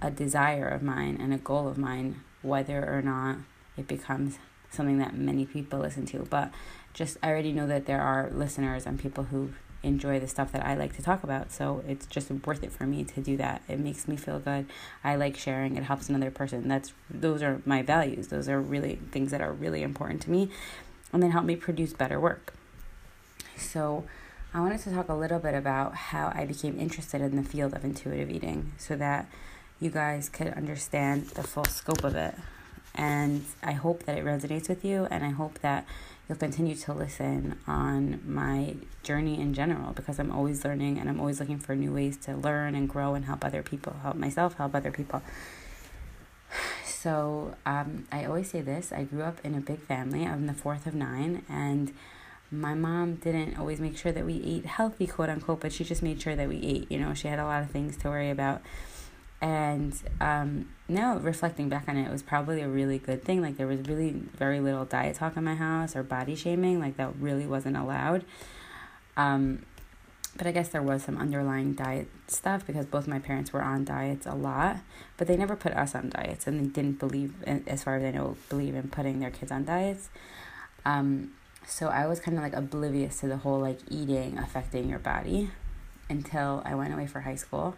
a 0.00 0.10
desire 0.10 0.68
of 0.68 0.82
mine 0.82 1.18
and 1.20 1.34
a 1.34 1.38
goal 1.38 1.68
of 1.68 1.78
mine, 1.78 2.20
whether 2.42 2.84
or 2.86 3.02
not 3.02 3.38
it 3.76 3.88
becomes 3.88 4.38
something 4.74 4.98
that 4.98 5.16
many 5.16 5.46
people 5.46 5.78
listen 5.80 6.06
to. 6.06 6.20
But 6.30 6.50
just 6.92 7.16
I 7.22 7.30
already 7.30 7.52
know 7.52 7.66
that 7.66 7.86
there 7.86 8.00
are 8.00 8.30
listeners 8.30 8.86
and 8.86 8.98
people 8.98 9.24
who 9.24 9.50
enjoy 9.82 10.18
the 10.18 10.26
stuff 10.26 10.50
that 10.52 10.64
I 10.64 10.74
like 10.74 10.96
to 10.96 11.02
talk 11.02 11.22
about. 11.22 11.52
So 11.52 11.84
it's 11.86 12.06
just 12.06 12.30
worth 12.30 12.62
it 12.62 12.72
for 12.72 12.84
me 12.84 13.04
to 13.04 13.20
do 13.20 13.36
that. 13.36 13.62
It 13.68 13.78
makes 13.78 14.08
me 14.08 14.16
feel 14.16 14.38
good. 14.38 14.66
I 15.02 15.16
like 15.16 15.36
sharing. 15.36 15.76
It 15.76 15.84
helps 15.84 16.08
another 16.08 16.30
person. 16.30 16.68
That's 16.68 16.92
those 17.10 17.42
are 17.42 17.60
my 17.64 17.82
values. 17.82 18.28
Those 18.28 18.48
are 18.48 18.60
really 18.60 18.98
things 19.12 19.30
that 19.30 19.40
are 19.40 19.52
really 19.52 19.82
important 19.82 20.22
to 20.22 20.30
me 20.30 20.50
and 21.12 21.22
then 21.22 21.30
help 21.30 21.44
me 21.44 21.54
produce 21.54 21.92
better 21.92 22.18
work. 22.18 22.54
So 23.56 24.04
I 24.52 24.60
wanted 24.60 24.80
to 24.80 24.90
talk 24.90 25.08
a 25.08 25.14
little 25.14 25.38
bit 25.38 25.54
about 25.54 25.94
how 25.94 26.32
I 26.34 26.44
became 26.44 26.78
interested 26.78 27.20
in 27.20 27.36
the 27.36 27.42
field 27.42 27.74
of 27.74 27.84
intuitive 27.84 28.30
eating 28.30 28.72
so 28.78 28.96
that 28.96 29.28
you 29.80 29.90
guys 29.90 30.28
could 30.28 30.48
understand 30.48 31.26
the 31.30 31.42
full 31.42 31.64
scope 31.64 32.04
of 32.04 32.16
it. 32.16 32.34
And 32.94 33.44
I 33.62 33.72
hope 33.72 34.04
that 34.04 34.16
it 34.16 34.24
resonates 34.24 34.68
with 34.68 34.84
you 34.84 35.06
and 35.10 35.24
I 35.24 35.30
hope 35.30 35.58
that 35.60 35.84
you'll 36.28 36.38
continue 36.38 36.74
to 36.74 36.92
listen 36.92 37.58
on 37.66 38.20
my 38.24 38.76
journey 39.02 39.40
in 39.40 39.52
general 39.52 39.92
because 39.92 40.18
I'm 40.18 40.30
always 40.30 40.64
learning 40.64 40.98
and 40.98 41.08
I'm 41.08 41.20
always 41.20 41.40
looking 41.40 41.58
for 41.58 41.74
new 41.74 41.92
ways 41.92 42.16
to 42.18 42.36
learn 42.36 42.74
and 42.74 42.88
grow 42.88 43.14
and 43.14 43.24
help 43.24 43.44
other 43.44 43.62
people, 43.62 43.96
help 44.02 44.16
myself, 44.16 44.54
help 44.54 44.74
other 44.74 44.90
people. 44.90 45.22
So 47.04 47.54
um, 47.66 48.06
I 48.10 48.24
always 48.24 48.50
say 48.50 48.62
this 48.62 48.90
I 48.90 49.02
grew 49.02 49.20
up 49.20 49.38
in 49.44 49.54
a 49.54 49.60
big 49.60 49.80
family. 49.80 50.24
I'm 50.24 50.46
the 50.46 50.54
fourth 50.54 50.86
of 50.86 50.94
nine, 50.94 51.44
and 51.50 51.92
my 52.50 52.72
mom 52.72 53.16
didn't 53.16 53.58
always 53.58 53.78
make 53.78 53.98
sure 53.98 54.10
that 54.10 54.24
we 54.24 54.42
ate 54.42 54.64
healthy, 54.64 55.06
quote 55.06 55.28
unquote, 55.28 55.60
but 55.60 55.70
she 55.70 55.84
just 55.84 56.02
made 56.02 56.22
sure 56.22 56.34
that 56.34 56.48
we 56.48 56.62
ate. 56.62 56.90
You 56.90 56.98
know, 56.98 57.12
she 57.12 57.28
had 57.28 57.38
a 57.38 57.44
lot 57.44 57.62
of 57.62 57.70
things 57.70 57.98
to 57.98 58.08
worry 58.08 58.30
about. 58.30 58.62
And 59.44 59.94
um, 60.22 60.70
now 60.88 61.18
reflecting 61.18 61.68
back 61.68 61.86
on 61.86 61.98
it, 61.98 62.06
it 62.06 62.10
was 62.10 62.22
probably 62.22 62.62
a 62.62 62.68
really 62.68 62.96
good 62.96 63.22
thing. 63.22 63.42
Like 63.42 63.58
there 63.58 63.66
was 63.66 63.80
really 63.80 64.12
very 64.12 64.58
little 64.58 64.86
diet 64.86 65.16
talk 65.16 65.36
in 65.36 65.44
my 65.44 65.54
house 65.54 65.94
or 65.94 66.02
body 66.02 66.34
shaming. 66.34 66.80
Like 66.80 66.96
that 66.96 67.14
really 67.20 67.46
wasn't 67.46 67.76
allowed. 67.76 68.24
Um, 69.18 69.66
but 70.34 70.46
I 70.46 70.50
guess 70.50 70.70
there 70.70 70.80
was 70.80 71.02
some 71.02 71.18
underlying 71.18 71.74
diet 71.74 72.08
stuff 72.26 72.66
because 72.66 72.86
both 72.86 73.06
my 73.06 73.18
parents 73.18 73.52
were 73.52 73.60
on 73.60 73.84
diets 73.84 74.24
a 74.24 74.34
lot, 74.34 74.78
but 75.18 75.26
they 75.26 75.36
never 75.36 75.56
put 75.56 75.74
us 75.74 75.94
on 75.94 76.08
diets, 76.08 76.46
and 76.46 76.58
they 76.58 76.66
didn't 76.66 76.98
believe, 76.98 77.34
as 77.44 77.84
far 77.84 77.96
as 77.96 78.02
I 78.02 78.12
know, 78.12 78.36
believe 78.48 78.74
in 78.74 78.88
putting 78.88 79.20
their 79.20 79.30
kids 79.30 79.52
on 79.52 79.66
diets. 79.66 80.08
Um, 80.86 81.32
so 81.66 81.88
I 81.88 82.06
was 82.06 82.18
kind 82.18 82.38
of 82.38 82.42
like 82.42 82.54
oblivious 82.54 83.20
to 83.20 83.28
the 83.28 83.36
whole 83.36 83.60
like 83.60 83.78
eating 83.90 84.38
affecting 84.38 84.88
your 84.88 84.98
body 84.98 85.50
until 86.08 86.62
I 86.64 86.74
went 86.74 86.94
away 86.94 87.06
for 87.06 87.20
high 87.20 87.36
school 87.36 87.76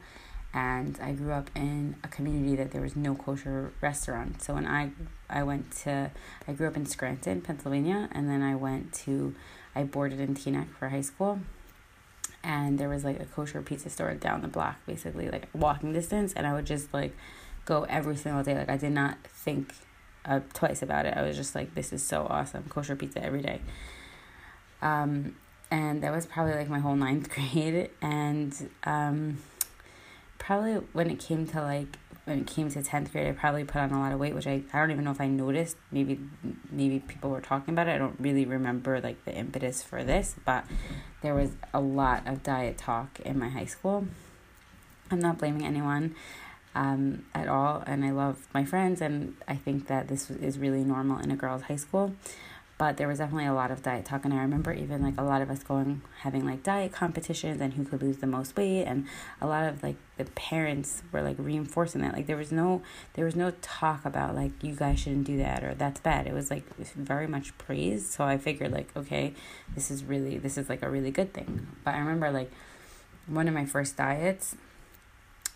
and 0.57 0.99
I 1.03 1.13
grew 1.13 1.33
up 1.33 1.51
in 1.55 1.97
a 2.03 2.09
community 2.09 2.57
that 2.57 2.71
there 2.71 2.81
was 2.81 2.97
no 2.97 3.15
kosher 3.15 3.73
restaurant. 3.83 4.43
So 4.43 4.55
when 4.55 4.67
I 4.67 4.91
I 5.29 5.43
went 5.43 5.71
to 5.83 6.11
I 6.49 6.53
grew 6.55 6.67
up 6.67 6.77
in 6.77 6.87
Scranton, 6.87 7.43
Pennsylvania, 7.43 8.09
and 8.11 8.29
then 8.29 8.43
I 8.43 8.55
went 8.55 8.95
to 9.05 9.35
I 9.75 9.85
boarded 9.85 10.19
in 10.19 10.35
Teaneck 10.35 10.69
for 10.79 10.89
high 10.89 11.03
school. 11.03 11.41
And 12.43 12.79
there 12.79 12.89
was 12.89 13.05
like 13.05 13.21
a 13.21 13.27
kosher 13.27 13.61
pizza 13.61 13.91
store 13.91 14.15
down 14.15 14.41
the 14.41 14.49
block, 14.49 14.77
basically 14.87 15.29
like 15.29 15.49
walking 15.53 15.93
distance, 15.93 16.33
and 16.33 16.47
I 16.47 16.55
would 16.55 16.65
just 16.65 16.95
like 16.95 17.15
go 17.67 17.85
every 17.85 18.17
single 18.17 18.43
day. 18.43 18.57
Like 18.57 18.71
I 18.71 18.79
did 18.79 18.93
not 18.93 19.19
think 19.27 19.75
uh, 20.25 20.41
twice 20.55 20.81
about 20.81 21.05
it. 21.05 21.15
I 21.19 21.23
was 21.23 21.37
just 21.37 21.55
like, 21.55 21.75
this 21.75 21.93
is 21.93 22.03
so 22.03 22.27
awesome, 22.31 22.65
kosher 22.71 22.97
pizza 22.97 23.23
every 23.23 23.43
day. 23.43 23.61
Um, 24.81 25.37
and 25.71 26.03
that 26.03 26.13
was 26.13 26.25
probably 26.25 26.55
like 26.55 26.71
my 26.71 26.79
whole 26.79 26.97
ninth 26.97 27.29
grade, 27.35 27.91
and 28.01 28.71
um, 28.85 29.39
probably 30.39 30.75
when 30.93 31.11
it 31.11 31.19
came 31.19 31.47
to 31.49 31.61
like 31.63 31.99
when 32.25 32.41
it 32.41 32.47
came 32.47 32.69
to 32.69 32.81
10th 32.81 33.13
grade 33.13 33.29
i 33.29 33.33
probably 33.33 33.65
put 33.65 33.77
on 33.77 33.93
a 33.93 34.01
lot 34.01 34.13
of 34.13 34.19
weight 34.19 34.35
which 34.35 34.47
i, 34.47 34.63
I 34.73 34.79
don't 34.79 34.91
even 34.91 35.05
know 35.05 35.13
if 35.13 35.21
i 35.21 35.29
noticed. 35.29 35.77
Maybe 35.91 36.19
maybe 36.71 37.01
people 37.01 37.31
were 37.31 37.41
talking 37.41 37.75
about 37.75 37.89
it. 37.89 37.93
I 37.93 37.99
don't 37.99 38.19
really 38.19 38.45
remember 38.45 39.01
like 39.01 39.25
the 39.25 39.35
impetus 39.35 39.83
for 39.83 40.05
this 40.05 40.37
but 40.45 40.65
there 41.23 41.35
was 41.35 41.51
a 41.73 41.81
lot 41.81 42.27
of 42.27 42.43
diet 42.43 42.79
talk 42.79 43.21
in 43.21 43.39
my 43.39 43.49
high 43.49 43.65
school. 43.65 44.07
I'm 45.11 45.21
not 45.21 45.39
blaming 45.39 45.65
anyone 45.65 46.15
um, 46.77 47.25
at 47.35 47.49
all 47.49 47.83
and 47.87 48.05
i 48.05 48.11
love 48.11 48.47
my 48.53 48.65
friends 48.65 49.01
and 49.01 49.35
i 49.49 49.57
think 49.57 49.87
that 49.87 50.09
this 50.09 50.31
is 50.31 50.59
really 50.59 50.85
normal 50.85 51.19
in 51.19 51.31
a 51.31 51.37
girls 51.37 51.63
high 51.63 51.77
school 51.77 52.15
but 52.79 52.97
there 52.97 53.09
was 53.09 53.19
definitely 53.19 53.47
a 53.47 53.55
lot 53.55 53.71
of 53.71 53.83
diet 53.83 54.05
talk 54.05 54.25
and 54.25 54.35
i 54.35 54.39
remember 54.39 54.73
even 54.73 55.03
like 55.03 55.19
a 55.19 55.23
lot 55.23 55.41
of 55.41 55.51
us 55.51 55.63
going 55.63 56.03
having 56.21 56.45
like 56.45 56.63
diet 56.63 56.93
competitions 56.93 57.61
and 57.61 57.75
who 57.75 57.85
could 57.85 58.03
lose 58.03 58.19
the 58.19 58.27
most 58.27 58.57
weight 58.57 58.85
and 58.85 59.07
a 59.41 59.47
lot 59.47 59.65
of 59.65 59.83
like 59.83 59.97
the 60.17 60.25
parents 60.25 61.03
were 61.13 61.23
like 61.23 61.37
reinforcing 61.39 62.01
that. 62.01 62.15
Like 62.15 62.27
there 62.27 62.37
was 62.37 62.51
no 62.51 62.83
there 63.15 63.25
was 63.25 63.37
no 63.37 63.53
talk 63.61 64.05
about 64.05 64.35
like 64.35 64.53
you 64.63 64.75
guys 64.75 65.01
shouldn't 65.01 65.27
do 65.27 65.37
that 65.39 65.63
or 65.63 65.75
that's 65.75 66.01
bad. 66.01 66.27
It 66.27 66.33
was 66.33 66.51
like 66.51 66.65
very 66.77 67.27
much 67.27 67.57
praise 67.59 68.09
so 68.09 68.25
i 68.25 68.39
figured 68.39 68.73
like 68.73 68.89
okay 68.97 69.35
this 69.75 69.91
is 69.91 70.05
really 70.05 70.39
this 70.39 70.57
is 70.57 70.69
like 70.69 70.83
a 70.83 70.91
really 70.91 71.11
good 71.11 71.33
thing. 71.35 71.67
But 71.85 71.95
i 71.95 71.99
remember 71.99 72.31
like 72.31 72.51
one 73.27 73.49
of 73.49 73.55
my 73.55 73.67
first 73.67 73.97
diets 73.97 74.57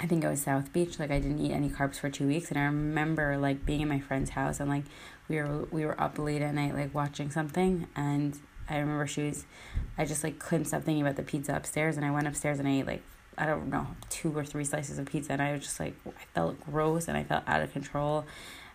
I 0.02 0.06
think 0.06 0.24
it 0.24 0.28
was 0.28 0.40
South 0.40 0.72
Beach. 0.72 0.98
Like 0.98 1.10
I 1.10 1.18
didn't 1.18 1.40
eat 1.40 1.52
any 1.52 1.68
carbs 1.68 1.96
for 1.96 2.08
two 2.08 2.26
weeks, 2.26 2.48
and 2.48 2.58
I 2.58 2.64
remember 2.64 3.36
like 3.36 3.66
being 3.66 3.82
in 3.82 3.88
my 3.88 4.00
friend's 4.00 4.30
house 4.30 4.58
and 4.58 4.70
like 4.70 4.84
we 5.30 5.37
were 5.37 5.68
we 5.70 5.87
were 5.87 5.99
up 5.99 6.18
late 6.18 6.42
at 6.42 6.52
night 6.52 6.75
like 6.75 6.92
watching 6.92 7.30
something, 7.30 7.87
and 7.94 8.37
I 8.68 8.78
remember 8.78 9.06
she 9.06 9.22
was, 9.22 9.46
I 9.96 10.04
just 10.04 10.25
like 10.25 10.40
couldn't 10.40 10.66
stop 10.66 10.82
thinking 10.82 11.02
about 11.02 11.16
the 11.16 11.22
pizza 11.22 11.54
upstairs, 11.54 11.96
and 11.96 12.04
I 12.04 12.10
went 12.10 12.26
upstairs 12.26 12.58
and 12.58 12.66
I 12.66 12.72
ate 12.72 12.87
like 12.87 13.02
I 13.38 13.46
don't 13.46 13.70
know 13.70 13.87
two 14.10 14.37
or 14.37 14.44
three 14.44 14.64
slices 14.64 14.99
of 14.99 15.06
pizza, 15.06 15.32
and 15.32 15.40
I 15.40 15.52
was 15.52 15.62
just 15.62 15.78
like 15.78 15.94
I 16.04 16.25
felt 16.34 16.60
gross 16.60 17.06
and 17.06 17.16
I 17.16 17.22
felt 17.22 17.44
out 17.46 17.62
of 17.62 17.72
control, 17.72 18.26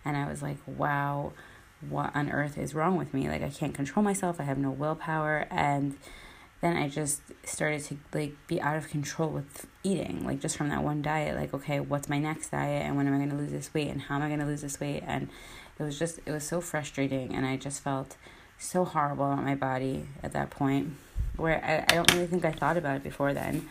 and 0.04 0.16
I 0.16 0.28
was 0.28 0.42
like 0.42 0.56
wow, 0.66 1.34
what 1.88 2.16
on 2.16 2.30
earth 2.30 2.56
is 2.56 2.74
wrong 2.74 2.96
with 2.96 3.12
me? 3.12 3.28
Like 3.28 3.42
I 3.42 3.50
can't 3.50 3.74
control 3.74 4.02
myself. 4.02 4.40
I 4.40 4.44
have 4.44 4.58
no 4.58 4.70
willpower, 4.70 5.46
and 5.50 5.98
then 6.62 6.74
I 6.78 6.88
just 6.88 7.20
started 7.44 7.84
to 7.84 7.98
like 8.14 8.34
be 8.46 8.62
out 8.62 8.78
of 8.78 8.88
control 8.88 9.28
with 9.28 9.66
eating, 9.84 10.24
like 10.24 10.40
just 10.40 10.56
from 10.56 10.70
that 10.70 10.82
one 10.82 11.02
diet. 11.02 11.36
Like, 11.36 11.52
okay, 11.52 11.80
what's 11.80 12.08
my 12.08 12.18
next 12.18 12.48
diet, 12.48 12.86
and 12.86 12.96
when 12.96 13.06
am 13.06 13.14
I 13.14 13.18
going 13.18 13.28
to 13.28 13.36
lose 13.36 13.52
this 13.52 13.74
weight, 13.74 13.88
and 13.88 14.00
how 14.00 14.16
am 14.16 14.22
I 14.22 14.28
going 14.28 14.40
to 14.40 14.46
lose 14.46 14.62
this 14.62 14.80
weight? 14.80 15.02
And 15.06 15.28
it 15.78 15.82
was 15.82 15.98
just, 15.98 16.20
it 16.26 16.30
was 16.30 16.44
so 16.44 16.60
frustrating, 16.60 17.34
and 17.34 17.46
I 17.46 17.56
just 17.56 17.82
felt 17.82 18.16
so 18.58 18.84
horrible 18.84 19.32
about 19.32 19.44
my 19.44 19.54
body 19.54 20.06
at 20.22 20.32
that 20.32 20.50
point, 20.50 20.94
where 21.36 21.62
I, 21.64 21.92
I 21.92 21.96
don't 21.96 22.12
really 22.14 22.26
think 22.26 22.44
I 22.44 22.52
thought 22.52 22.76
about 22.76 22.96
it 22.96 23.02
before 23.02 23.34
then, 23.34 23.68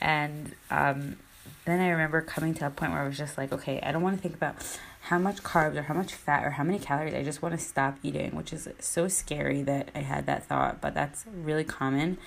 and 0.00 0.54
um, 0.70 1.16
then 1.64 1.80
I 1.80 1.88
remember 1.88 2.20
coming 2.20 2.54
to 2.54 2.66
a 2.66 2.70
point 2.70 2.92
where 2.92 3.02
I 3.02 3.06
was 3.06 3.18
just 3.18 3.36
like, 3.36 3.52
okay, 3.52 3.80
I 3.82 3.92
don't 3.92 4.02
want 4.02 4.16
to 4.16 4.22
think 4.22 4.34
about 4.34 4.56
how 5.02 5.18
much 5.18 5.42
carbs 5.42 5.76
or 5.76 5.82
how 5.82 5.94
much 5.94 6.14
fat 6.14 6.44
or 6.44 6.50
how 6.50 6.64
many 6.64 6.78
calories. 6.78 7.14
I 7.14 7.22
just 7.22 7.42
want 7.42 7.58
to 7.58 7.64
stop 7.64 7.98
eating, 8.02 8.36
which 8.36 8.52
is 8.52 8.68
so 8.78 9.08
scary 9.08 9.62
that 9.62 9.90
I 9.94 10.00
had 10.00 10.26
that 10.26 10.44
thought, 10.44 10.80
but 10.80 10.94
that's 10.94 11.24
really 11.26 11.64
common. 11.64 12.18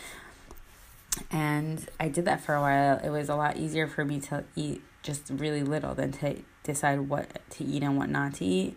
And 1.31 1.87
I 1.99 2.09
did 2.09 2.25
that 2.25 2.41
for 2.41 2.55
a 2.55 2.61
while. 2.61 2.99
It 3.03 3.09
was 3.09 3.29
a 3.29 3.35
lot 3.35 3.57
easier 3.57 3.87
for 3.87 4.03
me 4.03 4.19
to 4.21 4.43
eat 4.55 4.81
just 5.03 5.29
really 5.29 5.63
little 5.63 5.93
than 5.93 6.11
to 6.13 6.37
decide 6.63 7.01
what 7.01 7.27
to 7.51 7.63
eat 7.63 7.83
and 7.83 7.97
what 7.97 8.09
not 8.09 8.35
to 8.35 8.45
eat 8.45 8.75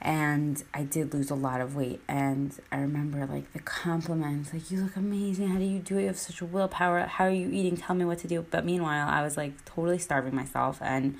and 0.00 0.62
I 0.74 0.82
did 0.82 1.14
lose 1.14 1.30
a 1.30 1.34
lot 1.34 1.60
of 1.60 1.74
weight. 1.74 2.00
And 2.06 2.54
I 2.70 2.78
remember 2.78 3.26
like 3.26 3.52
the 3.52 3.60
compliments, 3.60 4.52
like, 4.52 4.70
you 4.70 4.82
look 4.82 4.96
amazing. 4.96 5.48
How 5.48 5.58
do 5.58 5.64
you 5.64 5.78
do 5.78 5.96
it? 5.96 6.02
You 6.02 6.06
have 6.08 6.18
such 6.18 6.40
a 6.40 6.44
willpower. 6.44 7.00
How 7.00 7.24
are 7.24 7.30
you 7.30 7.50
eating? 7.50 7.76
Tell 7.76 7.96
me 7.96 8.04
what 8.04 8.18
to 8.18 8.28
do. 8.28 8.44
But 8.50 8.64
meanwhile, 8.64 9.08
I 9.08 9.22
was 9.22 9.36
like 9.36 9.64
totally 9.64 9.98
starving 9.98 10.34
myself 10.34 10.78
and 10.82 11.16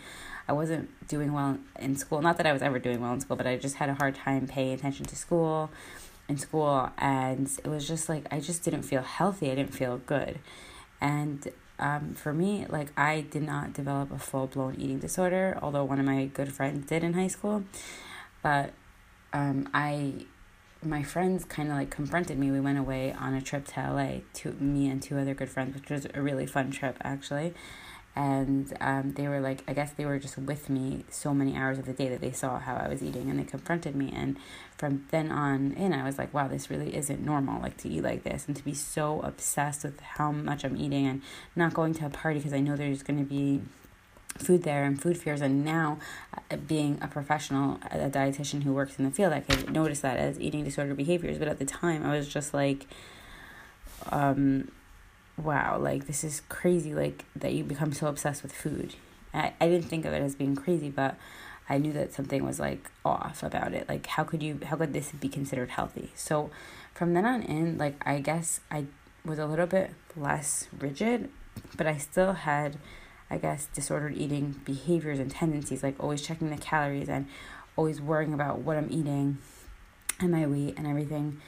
I 0.49 0.53
wasn't 0.53 0.91
doing 1.09 1.33
well 1.33 1.59
in 1.79 1.97
school. 1.97 2.21
Not 2.21 2.37
that 2.37 2.47
I 2.47 2.53
was 2.53 2.63
ever 2.63 2.79
doing 2.79 3.01
well 3.01 3.13
in 3.13 3.21
school, 3.21 3.37
but 3.37 3.47
I 3.47 3.57
just 3.57 3.77
had 3.77 3.89
a 3.89 3.95
hard 3.95 4.15
time 4.15 4.47
paying 4.47 4.75
attention 4.75 5.07
to 5.07 5.17
school 5.17 5.71
in 6.29 6.37
school. 6.37 6.91
And 6.99 7.51
it 7.65 7.69
was 7.69 7.89
just 7.89 8.09
like, 8.09 8.27
I 8.31 8.41
just 8.41 8.63
didn't 8.63 8.83
feel 8.83 9.03
healthy. 9.03 9.51
I 9.51 9.55
didn't 9.55 9.75
feel 9.75 9.99
good. 9.99 10.39
And 11.01 11.49
um, 11.79 12.15
for 12.15 12.33
me, 12.33 12.67
like, 12.69 12.89
I 12.99 13.23
did 13.23 13.43
not 13.43 13.73
develop 13.73 14.13
a 14.13 14.19
full 14.19 14.47
blown 14.47 14.77
eating 14.79 14.99
disorder, 14.99 15.59
although 15.63 15.85
one 15.85 15.99
of 15.99 16.07
my 16.07 16.27
good 16.27 16.53
friends 16.53 16.87
did 16.87 17.03
in 17.03 17.15
high 17.15 17.27
school 17.27 17.65
but 18.47 18.71
um, 19.33 19.69
I 19.75 20.13
my 20.81 21.03
friends 21.03 21.45
kind 21.45 21.69
of 21.69 21.77
like 21.77 21.91
confronted 21.91 22.39
me. 22.39 22.53
We 22.53 22.61
went 22.61 22.79
away 22.79 23.13
on 23.13 23.35
a 23.35 23.41
trip 23.41 23.67
to 23.75 23.81
LA, 23.81 24.19
to 24.35 24.53
me 24.53 24.87
and 24.89 25.03
two 25.03 25.19
other 25.19 25.35
good 25.35 25.49
friends, 25.49 25.75
which 25.75 25.91
was 25.91 26.07
a 26.15 26.23
really 26.23 26.47
fun 26.47 26.71
trip 26.71 26.97
actually. 27.03 27.55
and 28.15 28.73
um, 28.81 29.13
they 29.17 29.29
were 29.29 29.41
like 29.41 29.63
i 29.69 29.73
guess 29.79 29.91
they 29.91 30.07
were 30.07 30.19
just 30.19 30.39
with 30.39 30.71
me 30.71 31.05
so 31.11 31.35
many 31.35 31.55
hours 31.55 31.79
of 31.79 31.85
the 31.85 31.93
day 31.93 32.09
that 32.09 32.23
they 32.23 32.33
saw 32.33 32.59
how 32.59 32.75
i 32.85 32.89
was 32.89 33.03
eating 33.03 33.29
and 33.29 33.39
they 33.39 33.45
confronted 33.45 33.95
me 33.95 34.09
and 34.21 34.39
from 34.79 34.93
then 35.11 35.31
on 35.31 35.73
in 35.85 35.93
i 35.93 36.03
was 36.03 36.17
like 36.17 36.33
wow 36.33 36.49
this 36.49 36.71
really 36.71 36.97
isn't 37.01 37.21
normal 37.33 37.61
like 37.61 37.77
to 37.77 37.89
eat 37.95 38.03
like 38.11 38.23
this 38.23 38.47
and 38.47 38.57
to 38.57 38.65
be 38.65 38.73
so 38.73 39.21
obsessed 39.31 39.85
with 39.85 40.01
how 40.17 40.31
much 40.33 40.65
i'm 40.65 40.79
eating 40.85 41.07
and 41.07 41.21
not 41.55 41.75
going 41.75 41.93
to 41.93 42.07
a 42.07 42.11
party 42.23 42.39
because 42.39 42.55
i 42.55 42.63
know 42.67 42.75
there's 42.75 43.03
going 43.03 43.19
to 43.19 43.31
be 43.39 43.61
food 44.39 44.63
there 44.63 44.85
and 44.85 45.01
food 45.01 45.17
fears 45.17 45.41
and 45.41 45.65
now 45.65 45.99
uh, 46.51 46.57
being 46.57 46.99
a 47.01 47.09
professional 47.09 47.79
a 47.91 48.11
dietitian 48.11 48.63
who 48.63 48.73
works 48.73 48.99
in 48.99 49.05
the 49.05 49.11
field 49.11 49.33
i 49.33 49.41
could 49.41 49.71
notice 49.71 50.01
that 50.01 50.17
as 50.17 50.39
eating 50.41 50.65
disorder 50.65 50.95
behaviors 50.95 51.39
but 51.39 51.49
at 51.49 51.59
the 51.59 51.65
time 51.65 52.05
i 52.05 52.17
was 52.17 52.29
just 52.29 52.53
like 52.53 52.87
um 54.13 54.69
wow, 55.37 55.79
like 55.79 56.07
this 56.07 56.25
is 56.25 56.43
crazy, 56.49 56.95
like 56.95 57.25
that 57.35 57.53
you 57.53 57.65
become 57.65 57.93
so 57.93 58.07
obsessed 58.07 58.43
with 58.43 58.53
food. 58.53 58.95
I, 59.35 59.53
I 59.61 59.69
didn't 59.69 59.89
think 59.89 60.05
of 60.05 60.13
it 60.13 60.23
as 60.23 60.35
being 60.35 60.57
crazy, 60.57 60.91
but 60.91 61.17
I 61.69 61.79
knew 61.79 61.93
that 61.93 62.13
something 62.13 62.45
was 62.45 62.59
like 62.59 62.91
off 63.05 63.43
about 63.43 63.75
it. 63.75 63.89
Like 63.89 64.07
how 64.07 64.25
could 64.25 64.43
you 64.43 64.61
how 64.65 64.77
could 64.77 64.93
this 64.93 65.13
be 65.13 65.29
considered 65.29 65.71
healthy? 65.71 66.11
So 66.15 66.51
from 66.95 67.15
then 67.15 67.27
on 67.27 67.43
in, 67.43 67.79
like 67.79 68.07
I 68.07 68.21
guess 68.21 68.61
I 68.71 68.87
was 69.25 69.39
a 69.39 69.47
little 69.47 69.67
bit 69.67 69.93
less 70.17 70.69
rigid, 70.77 71.29
but 71.77 71.87
I 71.87 71.97
still 71.99 72.33
had 72.33 72.79
I 73.31 73.39
guess 73.39 73.67
disordered 73.75 74.17
eating 74.17 74.61
behaviors 74.65 75.19
and 75.19 75.31
tendencies, 75.31 75.83
like 75.83 75.97
always 75.99 76.23
checking 76.23 76.51
the 76.51 76.57
calories 76.57 77.09
and 77.09 77.27
always 77.77 78.01
worrying 78.01 78.33
about 78.33 78.61
what 78.61 78.77
I'm 78.77 78.89
eating 78.91 79.39
and 80.21 80.31
my 80.31 80.47
weight 80.47 80.75
and 80.77 80.87
everything. 80.87 81.41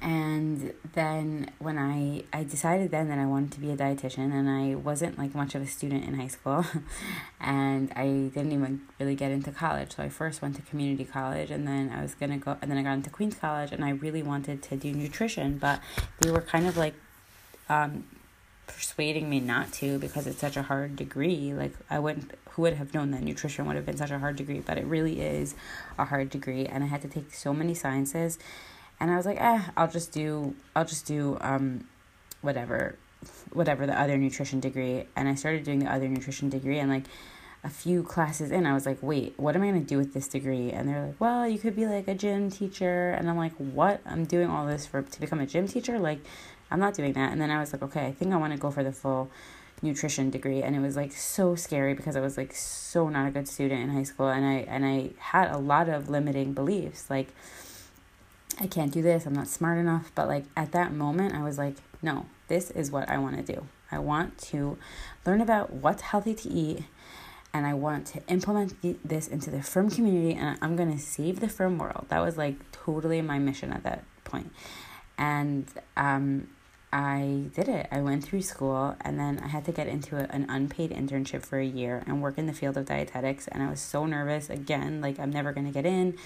And 0.00 0.72
then 0.94 1.50
when 1.58 1.78
I 1.78 2.24
I 2.32 2.42
decided 2.42 2.90
then 2.90 3.08
that 3.08 3.18
I 3.18 3.26
wanted 3.26 3.52
to 3.52 3.60
be 3.60 3.70
a 3.70 3.76
dietitian 3.76 4.32
and 4.32 4.48
I 4.48 4.74
wasn't 4.74 5.18
like 5.18 5.34
much 5.34 5.54
of 5.54 5.62
a 5.62 5.66
student 5.66 6.04
in 6.04 6.14
high 6.14 6.28
school 6.28 6.64
and 7.40 7.92
I 7.94 8.30
didn't 8.34 8.52
even 8.52 8.80
really 8.98 9.14
get 9.14 9.30
into 9.30 9.52
college. 9.52 9.94
So 9.94 10.02
I 10.02 10.08
first 10.08 10.42
went 10.42 10.56
to 10.56 10.62
community 10.62 11.04
college 11.04 11.50
and 11.50 11.68
then 11.68 11.90
I 11.94 12.02
was 12.02 12.14
gonna 12.14 12.38
go 12.38 12.56
and 12.60 12.70
then 12.70 12.78
I 12.78 12.82
got 12.82 12.94
into 12.94 13.10
Queens 13.10 13.36
College 13.36 13.72
and 13.72 13.84
I 13.84 13.90
really 13.90 14.22
wanted 14.22 14.62
to 14.62 14.76
do 14.76 14.92
nutrition 14.92 15.58
but 15.58 15.80
they 16.20 16.30
were 16.30 16.40
kind 16.40 16.66
of 16.66 16.76
like 16.76 16.94
um 17.68 18.04
persuading 18.66 19.28
me 19.28 19.40
not 19.40 19.72
to 19.72 19.98
because 19.98 20.26
it's 20.26 20.38
such 20.38 20.56
a 20.56 20.62
hard 20.62 20.96
degree 20.96 21.52
like 21.52 21.74
I 21.90 21.98
wouldn't 21.98 22.32
who 22.50 22.62
would 22.62 22.74
have 22.74 22.94
known 22.94 23.10
that 23.10 23.22
nutrition 23.22 23.66
would 23.66 23.76
have 23.76 23.84
been 23.84 23.96
such 23.96 24.10
a 24.10 24.18
hard 24.18 24.36
degree 24.36 24.60
but 24.60 24.78
it 24.78 24.86
really 24.86 25.20
is 25.20 25.54
a 25.98 26.04
hard 26.06 26.30
degree 26.30 26.66
and 26.66 26.82
I 26.82 26.86
had 26.86 27.02
to 27.02 27.08
take 27.08 27.34
so 27.34 27.52
many 27.52 27.74
sciences 27.74 28.38
and 29.00 29.10
I 29.10 29.16
was 29.16 29.26
like, 29.26 29.40
eh, 29.40 29.62
I'll 29.76 29.90
just 29.90 30.12
do, 30.12 30.54
I'll 30.74 30.84
just 30.84 31.06
do, 31.06 31.36
um, 31.40 31.86
whatever, 32.40 32.96
whatever 33.52 33.86
the 33.86 34.00
other 34.00 34.16
nutrition 34.16 34.60
degree. 34.60 35.06
And 35.16 35.28
I 35.28 35.34
started 35.34 35.64
doing 35.64 35.80
the 35.80 35.92
other 35.92 36.08
nutrition 36.08 36.48
degree, 36.48 36.78
and 36.78 36.90
like 36.90 37.04
a 37.64 37.70
few 37.70 38.02
classes 38.02 38.50
in, 38.50 38.66
I 38.66 38.74
was 38.74 38.86
like, 38.86 38.98
wait, 39.00 39.34
what 39.36 39.56
am 39.56 39.62
I 39.62 39.66
gonna 39.68 39.80
do 39.80 39.98
with 39.98 40.12
this 40.12 40.28
degree? 40.28 40.70
And 40.70 40.88
they're 40.88 41.06
like, 41.06 41.20
well, 41.20 41.48
you 41.48 41.58
could 41.58 41.74
be 41.74 41.86
like 41.86 42.06
a 42.06 42.14
gym 42.14 42.50
teacher. 42.50 43.10
And 43.10 43.28
I'm 43.28 43.36
like, 43.36 43.54
what? 43.56 44.00
I'm 44.04 44.24
doing 44.24 44.48
all 44.48 44.66
this 44.66 44.86
for 44.86 45.02
to 45.02 45.20
become 45.20 45.40
a 45.40 45.46
gym 45.46 45.66
teacher? 45.66 45.98
Like, 45.98 46.20
I'm 46.70 46.78
not 46.78 46.94
doing 46.94 47.14
that. 47.14 47.32
And 47.32 47.40
then 47.40 47.50
I 47.50 47.58
was 47.58 47.72
like, 47.72 47.82
okay, 47.82 48.06
I 48.06 48.12
think 48.12 48.32
I 48.32 48.36
want 48.36 48.52
to 48.52 48.58
go 48.58 48.70
for 48.70 48.84
the 48.84 48.92
full 48.92 49.30
nutrition 49.82 50.30
degree 50.30 50.62
and 50.62 50.74
it 50.74 50.78
was 50.78 50.96
like 50.96 51.12
so 51.12 51.54
scary 51.54 51.92
because 51.92 52.16
I 52.16 52.20
was 52.20 52.38
like 52.38 52.54
so 52.54 53.10
not 53.10 53.28
a 53.28 53.30
good 53.30 53.46
student 53.46 53.82
in 53.82 53.90
high 53.90 54.04
school 54.04 54.28
and 54.28 54.42
I 54.42 54.64
and 54.66 54.82
I 54.82 55.10
had 55.18 55.50
a 55.50 55.58
lot 55.58 55.90
of 55.90 56.08
limiting 56.08 56.54
beliefs 56.54 57.10
like 57.10 57.28
I 58.60 58.66
can't 58.66 58.92
do 58.92 59.02
this, 59.02 59.26
I'm 59.26 59.34
not 59.34 59.48
smart 59.48 59.78
enough. 59.78 60.12
But 60.14 60.28
like 60.28 60.44
at 60.56 60.72
that 60.72 60.92
moment, 60.92 61.34
I 61.34 61.42
was 61.42 61.58
like, 61.58 61.76
no, 62.02 62.26
this 62.48 62.70
is 62.70 62.90
what 62.90 63.08
I 63.08 63.18
want 63.18 63.36
to 63.36 63.52
do. 63.54 63.66
I 63.90 63.98
want 63.98 64.38
to 64.38 64.78
learn 65.26 65.40
about 65.40 65.72
what's 65.72 66.02
healthy 66.02 66.34
to 66.34 66.48
eat 66.48 66.84
and 67.54 67.66
I 67.66 67.74
want 67.74 68.06
to 68.08 68.22
implement 68.26 68.74
this 69.08 69.28
into 69.28 69.50
the 69.50 69.62
frum 69.62 69.88
community 69.88 70.34
and 70.34 70.58
I'm 70.60 70.74
going 70.74 70.92
to 70.92 70.98
save 70.98 71.38
the 71.38 71.48
frum 71.48 71.78
world. 71.78 72.06
That 72.08 72.18
was 72.18 72.36
like 72.36 72.56
totally 72.72 73.22
my 73.22 73.38
mission 73.38 73.72
at 73.72 73.84
that 73.84 74.02
point. 74.24 74.52
And 75.16 75.66
um, 75.96 76.48
I 76.92 77.44
did 77.54 77.68
it. 77.68 77.86
I 77.92 78.00
went 78.00 78.24
through 78.24 78.42
school 78.42 78.96
and 79.00 79.20
then 79.20 79.38
I 79.38 79.46
had 79.46 79.64
to 79.66 79.72
get 79.72 79.86
into 79.86 80.16
a, 80.16 80.26
an 80.34 80.46
unpaid 80.48 80.90
internship 80.90 81.46
for 81.46 81.58
a 81.60 81.64
year 81.64 82.02
and 82.08 82.20
work 82.20 82.38
in 82.38 82.46
the 82.46 82.52
field 82.52 82.76
of 82.76 82.86
dietetics. 82.86 83.46
And 83.46 83.62
I 83.62 83.70
was 83.70 83.80
so 83.80 84.04
nervous 84.04 84.50
again, 84.50 85.00
like 85.00 85.20
I'm 85.20 85.30
never 85.30 85.52
going 85.52 85.66
to 85.66 85.72
get 85.72 85.86
in 85.86 86.18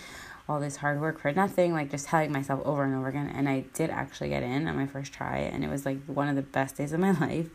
all 0.49 0.61
this 0.61 0.77
hard 0.77 0.99
work 0.99 1.19
for 1.21 1.31
nothing, 1.31 1.75
like 1.75 1.91
just 1.91 2.07
telling 2.07 2.33
myself 2.33 2.63
over 2.65 2.83
and 2.83 2.95
over 2.95 3.09
again. 3.09 3.31
And 3.35 3.49
I 3.49 3.65
did 3.75 3.91
actually 3.91 4.31
get 4.31 4.43
in 4.43 4.67
on 4.67 4.77
my 4.77 4.87
first 4.87 5.13
try, 5.13 5.41
and 5.41 5.63
it 5.63 5.69
was 5.69 5.85
like 5.85 6.03
one 6.07 6.27
of 6.27 6.37
the 6.37 6.43
best 6.43 6.79
days 6.79 6.95
of 6.95 7.01
my 7.01 7.11
life. 7.21 7.51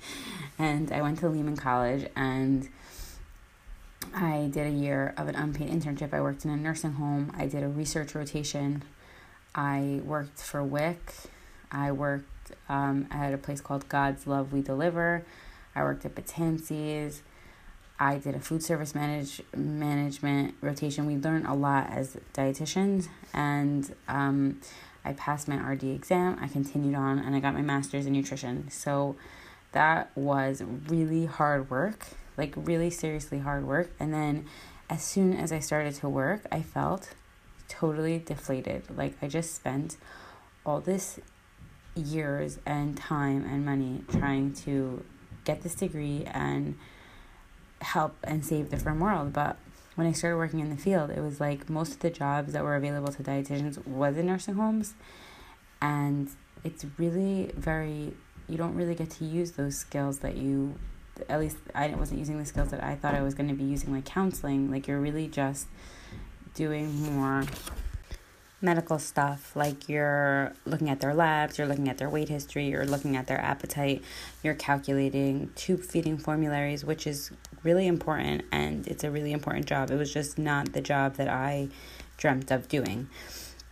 And 0.60 0.92
I 0.92 1.02
went 1.02 1.18
to 1.20 1.30
Lehman 1.30 1.58
College 1.58 2.08
and 2.16 2.70
I 4.14 4.50
did 4.52 4.68
a 4.68 4.72
year 4.72 5.14
of 5.18 5.28
an 5.28 5.36
unpaid 5.36 5.70
internship. 5.70 6.14
I 6.14 6.22
worked 6.22 6.46
in 6.46 6.52
a 6.52 6.58
nursing 6.58 6.94
home, 6.94 7.34
I 7.38 7.48
did 7.48 7.64
a 7.64 7.68
research 7.68 8.14
rotation, 8.16 8.84
I 9.56 10.02
worked 10.04 10.40
for 10.40 10.64
WIC, 10.64 11.14
I 11.72 11.92
worked 11.92 12.52
um, 12.70 13.08
at 13.10 13.34
a 13.34 13.38
place 13.38 13.62
called 13.62 13.90
God's 13.90 14.28
Love 14.28 14.54
We 14.54 14.62
Deliver, 14.62 15.26
I 15.76 15.84
worked 15.84 16.06
at 16.06 16.16
Betances. 16.16 17.22
I 18.00 18.18
did 18.18 18.36
a 18.36 18.40
food 18.40 18.64
service 18.64 18.96
manage 18.96 19.42
management 19.56 20.56
rotation. 20.62 21.06
We 21.06 21.18
learned 21.18 21.46
a 21.46 21.54
lot 21.54 21.90
as 21.90 22.18
dietitians, 22.34 23.08
and 23.34 23.96
um, 24.08 24.60
I 25.06 25.14
passed 25.14 25.48
my 25.48 25.56
RD 25.56 25.84
exam. 25.84 26.38
I 26.42 26.48
continued 26.48 26.96
on, 26.96 27.20
and 27.20 27.36
I 27.36 27.40
got 27.40 27.54
my 27.54 27.62
master's 27.62 28.06
in 28.06 28.14
nutrition. 28.14 28.70
So 28.70 29.16
that 29.72 30.12
was 30.16 30.64
really 30.88 31.26
hard 31.26 31.70
work, 31.70 32.08
like 32.38 32.54
really 32.56 32.90
seriously 32.90 33.40
hard 33.40 33.66
work. 33.66 33.92
And 34.00 34.14
then 34.14 34.46
as 34.90 35.04
soon 35.04 35.34
as 35.34 35.52
I 35.52 35.60
started 35.60 35.96
to 35.96 36.10
work, 36.10 36.46
I 36.52 36.62
felt 36.62 37.14
totally 37.68 38.20
deflated. 38.20 38.84
Like 38.96 39.16
I 39.22 39.28
just 39.28 39.56
spent 39.56 39.98
all 40.66 40.80
this 40.80 41.20
years 41.96 42.60
and 42.66 42.98
time 42.98 43.46
and 43.46 43.66
money 43.66 44.04
trying 44.12 44.54
to 44.54 45.04
get 45.46 45.62
this 45.62 45.76
degree 45.76 46.24
and 46.26 46.76
help 47.82 48.16
and 48.24 48.46
save 48.46 48.72
the 48.72 48.78
frum 48.78 49.00
world. 49.00 49.34
But 49.34 49.58
when 49.96 50.08
I 50.08 50.12
started 50.12 50.38
working 50.38 50.60
in 50.60 50.70
the 50.70 50.78
field, 50.78 51.12
it 51.12 51.22
was 51.22 51.40
like 51.40 51.70
most 51.70 51.94
of 51.94 52.00
the 52.00 52.10
jobs 52.10 52.54
that 52.54 52.64
were 52.64 52.76
available 52.76 53.12
to 53.12 53.24
dietitians 53.24 53.86
was 53.86 54.18
in 54.18 54.28
nursing 54.28 54.56
homes. 54.56 54.96
And 55.82 56.30
it's 56.64 56.86
really 56.98 57.52
very, 57.56 58.14
you 58.48 58.58
don't 58.58 58.76
really 58.76 58.96
get 58.96 59.10
to 59.12 59.26
use 59.26 59.52
those 59.52 59.78
skills 59.78 60.20
that 60.20 60.38
you, 60.38 60.76
at 61.30 61.40
least 61.40 61.58
I 61.76 61.90
wasn't 61.90 62.20
using 62.20 62.40
the 62.40 62.46
skills 62.46 62.70
that 62.72 62.84
I 62.84 62.96
thought 62.96 63.14
I 63.14 63.22
was 63.22 63.34
going 63.34 63.50
to 63.50 63.56
be 63.56 63.64
using, 63.64 63.94
like 63.94 64.06
counseling. 64.06 64.72
Like 64.72 64.88
you're 64.88 65.00
really 65.00 65.28
just 65.28 65.68
doing 66.54 67.02
more 67.14 67.46
medical 68.62 68.98
stuff 68.98 69.56
like 69.56 69.90
you're 69.90 70.54
looking 70.66 70.90
at 70.90 71.02
their 71.02 71.14
labs, 71.14 71.58
you're 71.58 71.68
looking 71.68 71.90
at 71.90 71.98
their 71.98 72.10
weight 72.10 72.30
history, 72.30 72.68
you're 72.68 72.86
looking 72.86 73.18
at 73.18 73.28
their 73.28 73.40
appetite, 73.40 74.02
you're 74.42 74.54
calculating 74.54 75.52
tube 75.56 75.82
feeding 75.82 76.18
formularies, 76.18 76.86
which 76.86 77.06
is 77.06 77.32
really 77.64 77.86
important 77.86 78.44
and 78.52 78.88
it's 78.88 79.04
a 79.04 79.12
really 79.12 79.34
important 79.34 79.66
job. 79.66 79.92
It 79.92 79.96
was 79.96 80.14
just 80.14 80.38
not 80.38 80.72
the 80.72 80.82
job 80.82 81.16
that 81.16 81.28
I 81.28 81.68
dreamt 82.18 82.52
of 82.52 82.70
doing. 82.70 83.10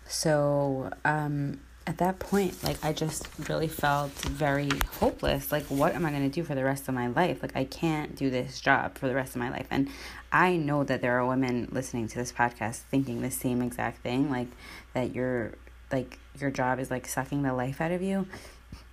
So, 0.06 0.92
um, 1.06 1.62
at 1.88 1.98
that 1.98 2.20
point, 2.20 2.64
like 2.64 2.84
I 2.84 2.94
just 2.94 3.28
really 3.50 3.68
felt 3.68 4.12
very 4.12 4.70
hopeless. 5.00 5.52
Like, 5.52 5.64
what 5.66 5.96
am 5.96 6.06
I 6.06 6.12
going 6.12 6.30
to 6.30 6.30
do 6.30 6.44
for 6.44 6.54
the 6.54 6.64
rest 6.64 6.88
of 6.88 6.94
my 6.94 7.08
life? 7.08 7.42
Like, 7.42 7.56
I 7.56 7.64
can't 7.64 8.16
do 8.16 8.30
this 8.30 8.62
job 8.62 8.98
for 8.98 9.08
the 9.08 9.16
rest 9.16 9.36
of 9.36 9.40
my 9.40 9.50
life. 9.50 9.68
And 9.72 9.90
I 10.32 10.56
know 10.58 10.84
that 10.84 11.02
there 11.02 11.20
are 11.20 11.26
women 11.26 11.68
listening 11.72 12.08
to 12.10 12.20
this 12.20 12.32
podcast 12.32 12.82
thinking 12.92 13.22
the 13.22 13.32
same 13.32 13.62
exact 13.62 14.04
thing, 14.04 14.30
like 14.30 14.48
that 14.94 15.16
your 15.16 15.54
like 15.92 16.20
your 16.40 16.52
job 16.52 16.80
is 16.80 16.90
like 16.90 17.08
sucking 17.08 17.42
the 17.44 17.54
life 17.54 17.82
out 17.82 17.92
of 17.92 18.02
you. 18.02 18.28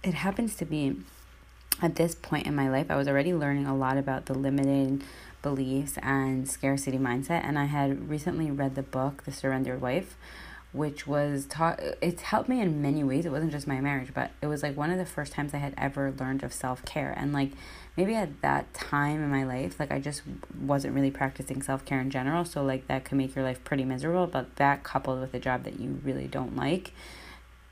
It 0.03 0.15
happens 0.15 0.57
to 0.57 0.65
be 0.65 0.97
at 1.81 1.95
this 1.95 2.15
point 2.15 2.47
in 2.47 2.55
my 2.55 2.69
life, 2.69 2.91
I 2.91 2.97
was 2.97 3.07
already 3.07 3.33
learning 3.33 3.67
a 3.67 3.77
lot 3.77 3.99
about 3.99 4.27
the 4.27 4.35
limiting 4.35 5.03
beliefs 5.43 5.97
and 6.03 6.49
scarcity 6.49 6.99
mindset, 6.99 7.45
and 7.45 7.59
I 7.59 7.67
had 7.67 8.09
recently 8.09 8.51
read 8.51 8.75
the 8.75 8.83
book 8.83 9.23
The 9.25 9.33
Surrendered 9.33 9.81
Wife 9.81 10.17
which 10.73 11.07
was 11.07 11.47
taught 11.47 11.81
it's 12.03 12.23
helped 12.23 12.49
me 12.49 12.61
in 12.61 12.83
many 12.83 13.03
ways. 13.03 13.25
It 13.25 13.33
wasn't 13.33 13.53
just 13.53 13.67
my 13.67 13.81
marriage 13.81 14.13
but 14.15 14.31
it 14.43 14.47
was 14.47 14.63
like 14.63 14.77
one 14.77 14.91
of 14.91 14.99
the 14.99 15.07
first 15.07 15.33
times 15.33 15.55
i 15.55 15.59
had 15.59 15.75
ever 15.79 16.13
learned 16.19 16.43
of 16.43 16.53
self-care. 16.53 17.15
And 17.17 17.33
like 17.33 17.53
maybe 17.97 18.15
at 18.15 18.43
that 18.43 18.73
time 18.75 19.23
in 19.23 19.31
my 19.31 19.45
life 19.45 19.81
like 19.81 19.91
i 19.91 19.99
just 19.99 20.23
wasn't 20.61 20.95
really 20.95 21.11
practicing 21.11 21.63
self-care 21.63 22.01
in 22.01 22.11
general. 22.11 22.45
So 22.45 22.63
like 22.63 22.87
that 22.89 23.05
could 23.05 23.19
make 23.19 23.35
your 23.35 23.45
life 23.45 23.63
pretty 23.65 23.85
miserable 23.85 24.27
but 24.27 24.57
that 24.57 24.85
coupled 24.85 25.21
with 25.21 25.35
a 25.35 25.41
job 25.41 25.65
that 25.65 25.81
you 25.81 26.01
really 26.05 26.27
don't 26.27 26.55
like 26.57 26.93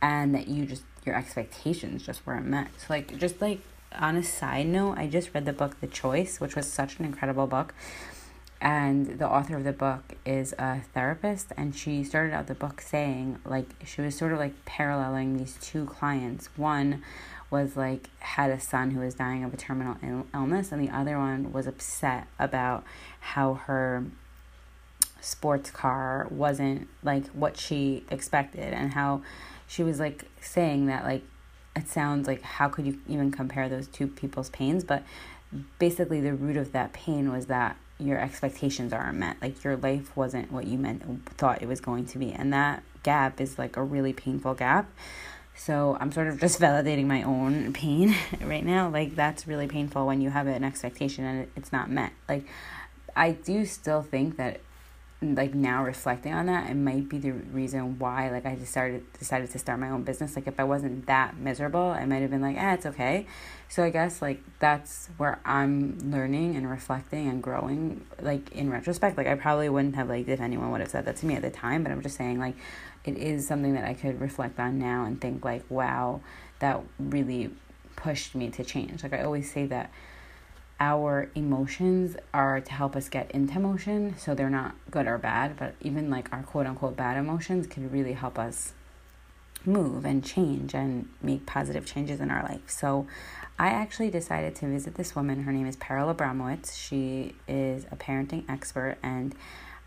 and 0.01 0.35
that 0.35 0.49
you 0.49 0.67
just 0.67 0.85
your 1.05 1.15
expectations 1.15 2.05
just 2.05 2.27
weren't 2.27 2.47
met. 2.47 2.69
So 2.79 2.87
like 2.91 3.17
just 3.19 3.41
like 3.41 3.61
on 3.93 4.17
a 4.17 4.23
side 4.23 4.67
note 4.67 4.99
i 4.99 5.07
just 5.07 5.33
read 5.33 5.47
the 5.47 5.53
book 5.53 5.81
the 5.81 5.87
choice 5.87 6.41
which 6.41 6.57
was 6.57 6.71
such 6.71 6.99
an 6.99 7.05
incredible 7.05 7.47
book 7.47 7.73
and 8.61 9.19
the 9.19 9.29
author 9.29 9.57
of 9.57 9.65
the 9.65 9.73
book 9.73 10.15
is 10.25 10.55
a 10.59 10.81
therapist 10.95 11.53
and 11.57 11.75
she 11.75 12.03
started 12.03 12.33
out 12.33 12.47
the 12.47 12.55
book 12.55 12.81
saying 12.81 13.39
like 13.45 13.69
she 13.85 14.01
was 14.01 14.17
sort 14.17 14.33
of 14.33 14.39
like 14.39 14.65
paralleling 14.65 15.37
these 15.37 15.59
two 15.61 15.85
clients. 15.87 16.49
One 16.57 17.03
was 17.51 17.77
like 17.77 18.09
had 18.21 18.51
a 18.51 18.59
son 18.59 18.93
who 18.93 19.01
was 19.01 19.15
dying 19.15 19.45
of 19.45 19.53
a 19.53 19.57
terminal 19.57 19.97
Ill- 20.03 20.27
illness 20.35 20.73
and 20.73 20.83
the 20.83 20.95
other 20.95 21.19
one 21.19 21.53
was 21.53 21.67
upset 21.67 22.27
about 22.39 22.83
how 23.21 23.55
her 23.55 24.05
sports 25.21 25.71
car 25.71 26.27
wasn't 26.31 26.89
like 27.03 27.27
what 27.29 27.59
she 27.59 28.05
expected 28.11 28.73
and 28.73 28.95
how 28.95 29.23
she 29.67 29.83
was 29.83 30.01
like 30.01 30.25
saying 30.41 30.87
that 30.87 31.05
like 31.05 31.23
it 31.75 31.89
sounds 31.89 32.27
like 32.27 32.41
how 32.43 32.69
could 32.69 32.87
you 32.87 32.99
even 33.07 33.31
compare 33.31 33.69
those 33.69 33.87
two 33.87 34.07
people's 34.07 34.49
pains? 34.49 34.83
But 34.83 35.03
basically 35.79 36.23
the 36.23 36.33
root 36.33 36.57
of 36.57 36.73
that 36.73 36.95
pain 36.95 37.31
was 37.31 37.47
that 37.47 37.77
your 37.99 38.19
expectations 38.19 38.93
aren't 38.93 39.19
met. 39.19 39.37
Like 39.41 39.63
your 39.65 39.77
life 39.77 40.17
wasn't 40.17 40.53
what 40.53 40.67
you 40.67 40.79
meant 40.79 41.03
thought 41.37 41.63
it 41.63 41.69
was 41.69 41.81
going 41.81 42.07
to 42.07 42.19
be. 42.19 42.33
And 42.33 42.53
that 42.53 42.83
gap 43.03 43.41
is 43.41 43.59
like 43.59 43.77
a 43.77 43.83
really 43.83 44.13
painful 44.13 44.55
gap. 44.55 44.91
So 45.59 45.97
i'm 46.01 46.13
sort 46.13 46.27
of 46.29 46.39
just 46.39 46.61
validating 46.61 47.07
my 47.07 47.23
own 47.23 47.73
pain 47.73 48.15
right 48.43 48.65
now. 48.65 48.89
Like 48.89 49.15
that's 49.15 49.47
really 49.47 49.67
painful 49.67 50.07
when 50.07 50.21
you 50.21 50.31
have 50.31 50.47
an 50.47 50.65
expectation 50.65 51.25
and 51.25 51.49
it's 51.57 51.73
not 51.73 51.91
met. 51.91 52.13
Like 52.29 52.47
i 53.15 53.31
do 53.31 53.65
still 53.65 54.03
think 54.03 54.37
that 54.37 54.61
like 55.23 55.55
now 55.55 55.83
reflecting 55.83 56.35
on 56.35 56.47
that, 56.47 56.69
it 56.69 56.75
might 56.75 57.09
be 57.09 57.19
the 57.19 57.33
reason 57.33 57.99
why 57.99 58.31
like 58.31 58.45
I 58.45 58.55
decided 58.55 59.11
decided 59.19 59.51
to 59.51 59.59
start 59.59 59.79
my 59.79 59.89
own 59.89 60.03
business. 60.03 60.37
Like 60.37 60.47
if 60.47 60.61
I 60.61 60.65
wasn't 60.65 61.07
that 61.07 61.39
miserable, 61.39 61.81
I 61.81 62.05
might 62.05 62.21
have 62.21 62.31
been 62.31 62.43
like, 62.43 62.57
ah, 62.59 62.71
eh, 62.71 62.75
it's 62.75 62.87
okay. 62.87 63.27
So 63.69 63.83
I 63.83 63.91
guess 63.91 64.21
like 64.21 64.43
that's 64.59 65.09
where 65.17 65.41
I'm 65.45 65.99
learning 66.11 66.55
and 66.57 66.69
reflecting 66.69 67.29
and 67.29 67.43
growing. 67.43 68.05
Like 68.21 68.53
in 68.53 68.71
retrospect, 68.71 69.17
like 69.17 69.27
I 69.27 69.37
probably 69.37 69.71
wouldn't 69.71 69.97
have 69.97 70.09
like 70.09 70.29
if 70.29 70.41
anyone 70.41 70.71
would 70.71 70.81
have 70.81 70.91
said 70.91 71.07
that 71.07 71.17
to 71.17 71.27
me 71.27 71.35
at 71.35 71.43
the 71.43 71.51
time, 71.51 71.83
but 71.83 71.93
I'm 71.93 72.03
just 72.03 72.17
saying 72.17 72.39
like 72.39 72.57
it 73.05 73.17
is 73.17 73.47
something 73.47 73.73
that 73.73 73.85
I 73.85 73.95
could 73.95 74.21
reflect 74.21 74.61
on 74.61 74.79
now 74.79 75.05
and 75.05 75.19
think 75.19 75.45
like, 75.45 75.65
wow, 75.71 76.21
that 76.59 76.83
really 76.99 77.51
pushed 77.97 78.35
me 78.35 78.51
to 78.51 78.65
change. 78.65 79.03
Like 79.03 79.15
I 79.15 79.23
always 79.23 79.51
say 79.51 79.65
that 79.67 79.91
our 80.79 81.31
emotions 81.35 82.17
are 82.35 82.61
to 82.61 82.73
help 82.73 82.95
us 82.97 83.09
get 83.09 83.31
into 83.31 83.59
motion 83.59 84.15
so 84.19 84.35
they're 84.35 84.51
not 84.51 84.75
good 84.91 85.07
or 85.07 85.17
bad 85.17 85.57
but 85.57 85.75
even 85.81 86.11
like 86.11 86.31
our 86.33 86.43
quote 86.43 86.67
unquote 86.67 86.97
bad 86.97 87.17
emotions 87.17 87.67
can 87.67 87.91
really 87.91 88.13
help 88.13 88.39
us 88.39 88.75
move 89.67 90.05
and 90.05 90.25
change 90.25 90.75
and 90.75 91.09
make 91.21 91.45
positive 91.47 91.85
changes 91.85 92.21
in 92.21 92.31
our 92.31 92.43
life. 92.43 92.63
So 92.67 93.07
i 93.59 93.69
actually 93.69 94.11
decided 94.11 94.55
to 94.57 94.67
visit 94.67 94.97
this 94.97 95.17
woman. 95.17 95.43
Her 95.45 95.53
name 95.53 95.67
is 95.67 95.77
Perel 95.77 96.15
Abramowitz. 96.15 96.77
She 96.77 97.35
is 97.49 97.87
a 97.91 97.97
parenting 97.97 98.45
expert 98.49 98.99
and 99.03 99.35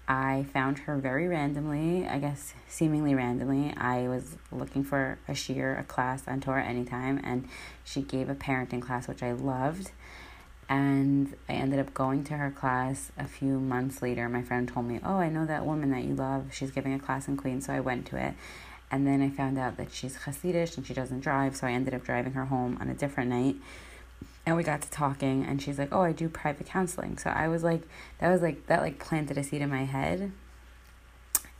I 0.07 0.47
found 0.51 0.79
her 0.79 0.97
very 0.97 1.27
randomly, 1.27 2.07
I 2.07 2.17
guess 2.17 2.55
seemingly 2.67 3.13
randomly. 3.13 3.75
I 3.77 4.07
was 4.07 4.37
looking 4.51 4.83
for 4.83 5.19
a 5.27 5.33
shiur, 5.33 5.79
a 5.79 5.83
class 5.83 6.27
on 6.27 6.41
Torah 6.41 6.63
anytime, 6.63 7.21
and 7.23 7.47
she 7.83 8.01
gave 8.01 8.27
a 8.27 8.33
parenting 8.33 8.81
class, 8.81 9.07
which 9.07 9.21
I 9.21 9.33
loved 9.33 9.91
and 10.69 11.35
I 11.49 11.53
ended 11.53 11.79
up 11.79 11.95
going 11.95 12.23
to 12.25 12.35
her 12.35 12.51
class 12.51 13.11
a 13.17 13.25
few 13.25 13.59
months 13.59 14.03
later. 14.03 14.29
My 14.29 14.43
friend 14.43 14.67
told 14.67 14.85
me, 14.85 14.99
Oh, 15.03 15.15
I 15.15 15.27
know 15.27 15.45
that 15.47 15.65
woman 15.65 15.89
that 15.89 16.03
you 16.03 16.13
love. 16.13 16.53
She's 16.53 16.69
giving 16.69 16.93
a 16.93 16.99
class 16.99 17.27
in 17.27 17.37
Queens. 17.37 17.65
So 17.65 17.73
I 17.73 17.79
went 17.79 18.05
to 18.07 18.17
it. 18.17 18.35
And 18.91 19.05
then 19.05 19.21
I 19.21 19.29
found 19.31 19.57
out 19.57 19.77
that 19.77 19.91
she's 19.91 20.17
Hasidish 20.17 20.77
and 20.77 20.85
she 20.85 20.93
doesn't 20.93 21.21
drive. 21.21 21.55
So 21.55 21.65
I 21.65 21.71
ended 21.71 21.95
up 21.95 22.03
driving 22.03 22.33
her 22.33 22.45
home 22.45 22.77
on 22.79 22.87
a 22.87 22.93
different 22.93 23.31
night. 23.31 23.55
And 24.45 24.55
we 24.55 24.63
got 24.63 24.81
to 24.83 24.91
talking. 24.91 25.43
And 25.43 25.59
she's 25.59 25.79
like, 25.79 25.91
Oh, 25.91 26.01
I 26.01 26.11
do 26.11 26.29
private 26.29 26.67
counseling. 26.67 27.17
So 27.17 27.31
I 27.31 27.47
was 27.47 27.63
like, 27.63 27.81
That 28.19 28.29
was 28.29 28.43
like, 28.43 28.67
that 28.67 28.81
like 28.81 28.99
planted 28.99 29.39
a 29.39 29.43
seed 29.43 29.63
in 29.63 29.71
my 29.71 29.85
head 29.85 30.31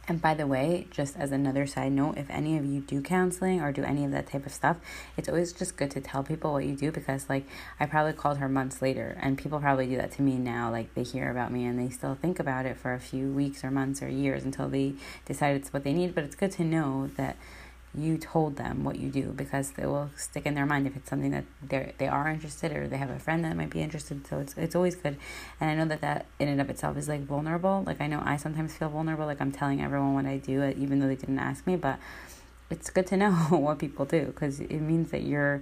and 0.09 0.19
by 0.19 0.33
the 0.33 0.47
way, 0.47 0.87
just 0.89 1.15
as 1.17 1.31
another 1.31 1.67
side 1.67 1.91
note, 1.91 2.17
if 2.17 2.27
any 2.31 2.57
of 2.57 2.65
you 2.65 2.81
do 2.81 2.99
counseling 2.99 3.61
or 3.61 3.71
do 3.71 3.83
any 3.83 4.03
of 4.03 4.11
that 4.11 4.25
type 4.25 4.47
of 4.47 4.51
stuff, 4.51 4.77
it's 5.15 5.29
always 5.29 5.53
just 5.53 5.77
good 5.77 5.91
to 5.91 6.01
tell 6.01 6.23
people 6.23 6.51
what 6.51 6.65
you 6.65 6.75
do 6.75 6.91
because, 6.91 7.29
like, 7.29 7.45
I 7.79 7.85
probably 7.85 8.13
called 8.13 8.39
her 8.39 8.49
months 8.49 8.81
later, 8.81 9.19
and 9.21 9.37
people 9.37 9.59
probably 9.59 9.85
do 9.85 9.97
that 9.97 10.11
to 10.13 10.23
me 10.23 10.37
now. 10.37 10.71
Like, 10.71 10.95
they 10.95 11.03
hear 11.03 11.29
about 11.29 11.51
me 11.51 11.63
and 11.67 11.77
they 11.77 11.93
still 11.93 12.15
think 12.15 12.39
about 12.39 12.65
it 12.65 12.75
for 12.75 12.95
a 12.95 12.99
few 12.99 13.31
weeks 13.31 13.63
or 13.63 13.69
months 13.69 14.01
or 14.01 14.09
years 14.09 14.43
until 14.43 14.67
they 14.67 14.95
decide 15.25 15.55
it's 15.55 15.71
what 15.71 15.83
they 15.83 15.93
need. 15.93 16.15
But 16.15 16.23
it's 16.23 16.35
good 16.35 16.51
to 16.53 16.63
know 16.63 17.11
that 17.15 17.37
you 17.95 18.17
told 18.17 18.55
them 18.55 18.83
what 18.83 18.97
you 18.97 19.09
do 19.09 19.33
because 19.35 19.73
it 19.77 19.85
will 19.85 20.11
stick 20.15 20.45
in 20.45 20.53
their 20.53 20.65
mind 20.65 20.85
if 20.85 20.95
it's 20.95 21.09
something 21.09 21.31
that 21.31 21.45
they 21.67 21.93
they 21.97 22.07
are 22.07 22.29
interested 22.29 22.71
or 22.71 22.87
they 22.87 22.97
have 22.97 23.09
a 23.09 23.19
friend 23.19 23.43
that 23.43 23.55
might 23.55 23.71
be 23.71 23.81
interested. 23.81 24.25
So 24.27 24.39
it's 24.39 24.55
it's 24.57 24.75
always 24.75 24.95
good. 24.95 25.17
And 25.59 25.69
i 25.71 25.75
know 25.75 25.85
that 25.85 26.01
that 26.01 26.25
in 26.39 26.47
and 26.47 26.61
of 26.61 26.69
itself 26.69 26.97
is 26.97 27.07
like 27.07 27.21
vulnerable. 27.21 27.83
Like 27.85 27.99
i 28.01 28.07
know 28.07 28.21
i 28.23 28.37
sometimes 28.37 28.75
feel 28.75 28.89
vulnerable 28.89 29.25
like 29.25 29.41
i'm 29.41 29.51
telling 29.51 29.81
everyone 29.81 30.13
what 30.13 30.25
i 30.25 30.37
do 30.37 30.61
uh, 30.61 30.73
even 30.77 30.99
though 30.99 31.07
they 31.07 31.15
didn't 31.15 31.39
ask 31.39 31.65
me 31.65 31.75
but 31.75 31.99
it's 32.69 32.89
good 32.89 33.07
to 33.07 33.17
know 33.17 33.31
what 33.49 33.79
people 33.79 34.05
do 34.05 34.25
because 34.25 34.59
it 34.59 34.79
means 34.79 35.11
that 35.11 35.23
you're 35.23 35.61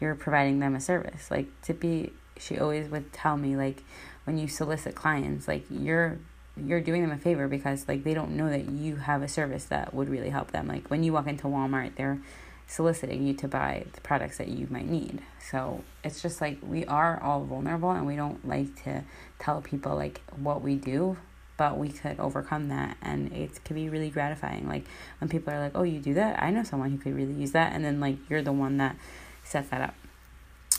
you're 0.00 0.14
providing 0.14 0.60
them 0.60 0.74
a 0.74 0.80
service. 0.80 1.30
Like 1.30 1.48
Tzippi 1.62 2.12
she 2.38 2.58
always 2.58 2.88
would 2.88 3.12
tell 3.12 3.36
me 3.36 3.56
like 3.56 3.82
when 4.24 4.38
you 4.38 4.46
solicit 4.46 4.94
clients 4.94 5.48
like 5.48 5.64
you're 5.70 6.18
you're 6.64 6.80
doing 6.80 7.02
them 7.02 7.10
a 7.10 7.18
favor 7.18 7.48
because 7.48 7.86
like 7.88 8.04
they 8.04 8.14
don't 8.14 8.36
know 8.36 8.48
that 8.48 8.68
you 8.70 8.96
have 8.96 9.22
a 9.22 9.28
service 9.28 9.64
that 9.66 9.94
would 9.94 10.08
really 10.08 10.30
help 10.30 10.52
them. 10.52 10.68
Like 10.68 10.88
when 10.88 11.02
you 11.02 11.12
walk 11.12 11.26
into 11.26 11.44
Walmart, 11.44 11.96
they're 11.96 12.18
soliciting 12.66 13.26
you 13.26 13.32
to 13.34 13.48
buy 13.48 13.86
the 13.94 14.00
products 14.02 14.38
that 14.38 14.48
you 14.48 14.66
might 14.70 14.86
need. 14.86 15.22
So 15.50 15.82
it's 16.04 16.20
just 16.20 16.40
like 16.40 16.58
we 16.62 16.84
are 16.84 17.20
all 17.22 17.44
vulnerable 17.44 17.90
and 17.90 18.06
we 18.06 18.16
don't 18.16 18.46
like 18.46 18.82
to 18.84 19.04
tell 19.38 19.62
people 19.62 19.96
like 19.96 20.20
what 20.36 20.62
we 20.62 20.76
do, 20.76 21.16
but 21.56 21.78
we 21.78 21.88
could 21.88 22.20
overcome 22.20 22.68
that 22.68 22.96
and 23.00 23.32
it 23.32 23.64
can 23.64 23.74
be 23.74 23.88
really 23.88 24.10
gratifying. 24.10 24.68
Like 24.68 24.84
when 25.20 25.28
people 25.28 25.52
are 25.52 25.60
like, 25.60 25.72
"Oh, 25.74 25.82
you 25.82 25.98
do 25.98 26.14
that? 26.14 26.42
I 26.42 26.50
know 26.50 26.62
someone 26.62 26.90
who 26.90 26.98
could 26.98 27.16
really 27.16 27.32
use 27.32 27.52
that." 27.52 27.72
And 27.72 27.84
then 27.84 28.00
like 28.00 28.18
you're 28.28 28.42
the 28.42 28.52
one 28.52 28.76
that 28.76 28.96
sets 29.42 29.70
that 29.70 29.80
up. 29.80 29.94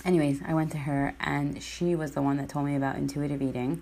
Anyways, 0.06 0.42
I 0.48 0.54
went 0.54 0.72
to 0.72 0.78
her 0.78 1.16
and 1.20 1.62
she 1.62 1.96
was 1.96 2.12
the 2.12 2.22
one 2.22 2.38
that 2.38 2.48
told 2.50 2.66
me 2.66 2.76
about 2.76 2.96
intuitive 2.96 3.42
eating 3.42 3.82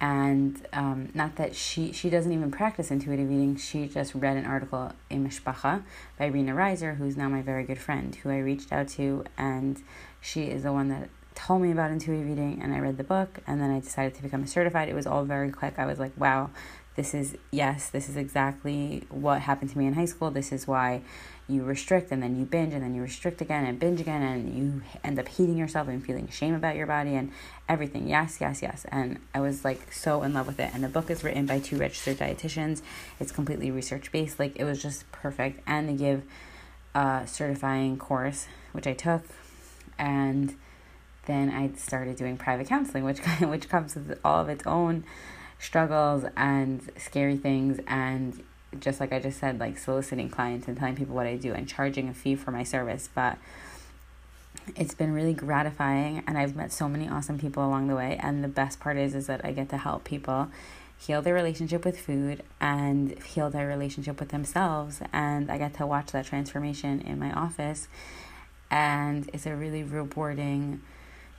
and 0.00 0.66
um, 0.72 1.08
not 1.14 1.36
that 1.36 1.56
she 1.56 1.92
she 1.92 2.10
doesn't 2.10 2.32
even 2.32 2.50
practice 2.50 2.90
intuitive 2.90 3.30
eating. 3.30 3.56
She 3.56 3.88
just 3.88 4.14
read 4.14 4.36
an 4.36 4.44
article 4.44 4.92
in 5.08 5.26
Mishpacha 5.26 5.82
by 6.18 6.26
Rena 6.26 6.52
Reiser, 6.52 6.96
who's 6.96 7.16
now 7.16 7.28
my 7.28 7.42
very 7.42 7.64
good 7.64 7.78
friend, 7.78 8.14
who 8.16 8.30
I 8.30 8.38
reached 8.38 8.72
out 8.72 8.88
to, 8.88 9.24
and 9.38 9.82
she 10.20 10.44
is 10.44 10.64
the 10.64 10.72
one 10.72 10.88
that 10.88 11.08
told 11.34 11.62
me 11.62 11.70
about 11.70 11.90
intuitive 11.90 12.28
eating. 12.28 12.60
And 12.62 12.74
I 12.74 12.78
read 12.78 12.98
the 12.98 13.04
book, 13.04 13.40
and 13.46 13.60
then 13.60 13.70
I 13.70 13.80
decided 13.80 14.14
to 14.16 14.22
become 14.22 14.42
a 14.42 14.46
certified. 14.46 14.88
It 14.88 14.94
was 14.94 15.06
all 15.06 15.24
very 15.24 15.50
quick. 15.50 15.78
I 15.78 15.86
was 15.86 15.98
like, 15.98 16.12
wow, 16.18 16.50
this 16.96 17.14
is 17.14 17.36
yes, 17.50 17.88
this 17.88 18.08
is 18.08 18.16
exactly 18.16 19.04
what 19.08 19.42
happened 19.42 19.70
to 19.70 19.78
me 19.78 19.86
in 19.86 19.94
high 19.94 20.06
school. 20.06 20.30
This 20.30 20.52
is 20.52 20.66
why 20.66 21.02
you 21.48 21.62
restrict 21.62 22.10
and 22.10 22.22
then 22.22 22.36
you 22.36 22.44
binge 22.44 22.74
and 22.74 22.82
then 22.82 22.94
you 22.94 23.02
restrict 23.02 23.40
again 23.40 23.64
and 23.64 23.78
binge 23.78 24.00
again 24.00 24.22
and 24.22 24.56
you 24.56 24.82
end 25.04 25.18
up 25.18 25.28
hating 25.28 25.56
yourself 25.56 25.86
and 25.86 26.04
feeling 26.04 26.28
shame 26.28 26.54
about 26.54 26.74
your 26.74 26.86
body 26.86 27.14
and 27.14 27.30
everything. 27.68 28.08
Yes, 28.08 28.38
yes, 28.40 28.62
yes. 28.62 28.84
And 28.90 29.20
I 29.32 29.40
was 29.40 29.64
like 29.64 29.92
so 29.92 30.22
in 30.22 30.34
love 30.34 30.48
with 30.48 30.58
it. 30.58 30.70
And 30.74 30.82
the 30.82 30.88
book 30.88 31.08
is 31.08 31.22
written 31.22 31.46
by 31.46 31.60
two 31.60 31.78
registered 31.78 32.18
dietitians. 32.18 32.82
It's 33.20 33.30
completely 33.30 33.70
research 33.70 34.10
based. 34.10 34.40
Like 34.40 34.56
it 34.56 34.64
was 34.64 34.82
just 34.82 35.10
perfect. 35.12 35.60
And 35.66 35.88
they 35.88 35.94
give 35.94 36.24
a 36.94 37.22
certifying 37.26 37.96
course, 37.96 38.48
which 38.72 38.88
I 38.88 38.92
took. 38.92 39.22
And 39.98 40.56
then 41.26 41.50
I 41.50 41.76
started 41.76 42.16
doing 42.16 42.36
private 42.36 42.66
counseling, 42.66 43.04
which 43.04 43.18
which 43.40 43.68
comes 43.68 43.94
with 43.94 44.18
all 44.24 44.40
of 44.40 44.48
its 44.48 44.66
own 44.66 45.04
struggles 45.58 46.24
and 46.36 46.90
scary 46.98 47.36
things 47.36 47.80
and 47.86 48.42
just 48.78 49.00
like 49.00 49.12
I 49.12 49.18
just 49.18 49.38
said, 49.38 49.58
like 49.58 49.78
soliciting 49.78 50.28
clients 50.28 50.68
and 50.68 50.76
telling 50.76 50.96
people 50.96 51.14
what 51.14 51.26
I 51.26 51.36
do 51.36 51.52
and 51.52 51.68
charging 51.68 52.08
a 52.08 52.14
fee 52.14 52.34
for 52.34 52.50
my 52.50 52.62
service. 52.62 53.08
But 53.14 53.38
it's 54.74 54.94
been 54.94 55.12
really 55.12 55.34
gratifying 55.34 56.24
and 56.26 56.36
I've 56.36 56.56
met 56.56 56.72
so 56.72 56.88
many 56.88 57.08
awesome 57.08 57.38
people 57.38 57.64
along 57.64 57.88
the 57.88 57.94
way. 57.94 58.18
And 58.20 58.42
the 58.42 58.48
best 58.48 58.80
part 58.80 58.96
is 58.96 59.14
is 59.14 59.26
that 59.26 59.44
I 59.44 59.52
get 59.52 59.68
to 59.70 59.76
help 59.78 60.04
people 60.04 60.48
heal 60.98 61.22
their 61.22 61.34
relationship 61.34 61.84
with 61.84 62.00
food 62.00 62.42
and 62.60 63.22
heal 63.22 63.50
their 63.50 63.66
relationship 63.66 64.18
with 64.18 64.30
themselves. 64.30 65.00
And 65.12 65.50
I 65.50 65.58
get 65.58 65.74
to 65.74 65.86
watch 65.86 66.12
that 66.12 66.26
transformation 66.26 67.00
in 67.00 67.18
my 67.18 67.32
office. 67.32 67.88
And 68.70 69.30
it's 69.32 69.46
a 69.46 69.54
really 69.54 69.84
rewarding 69.84 70.80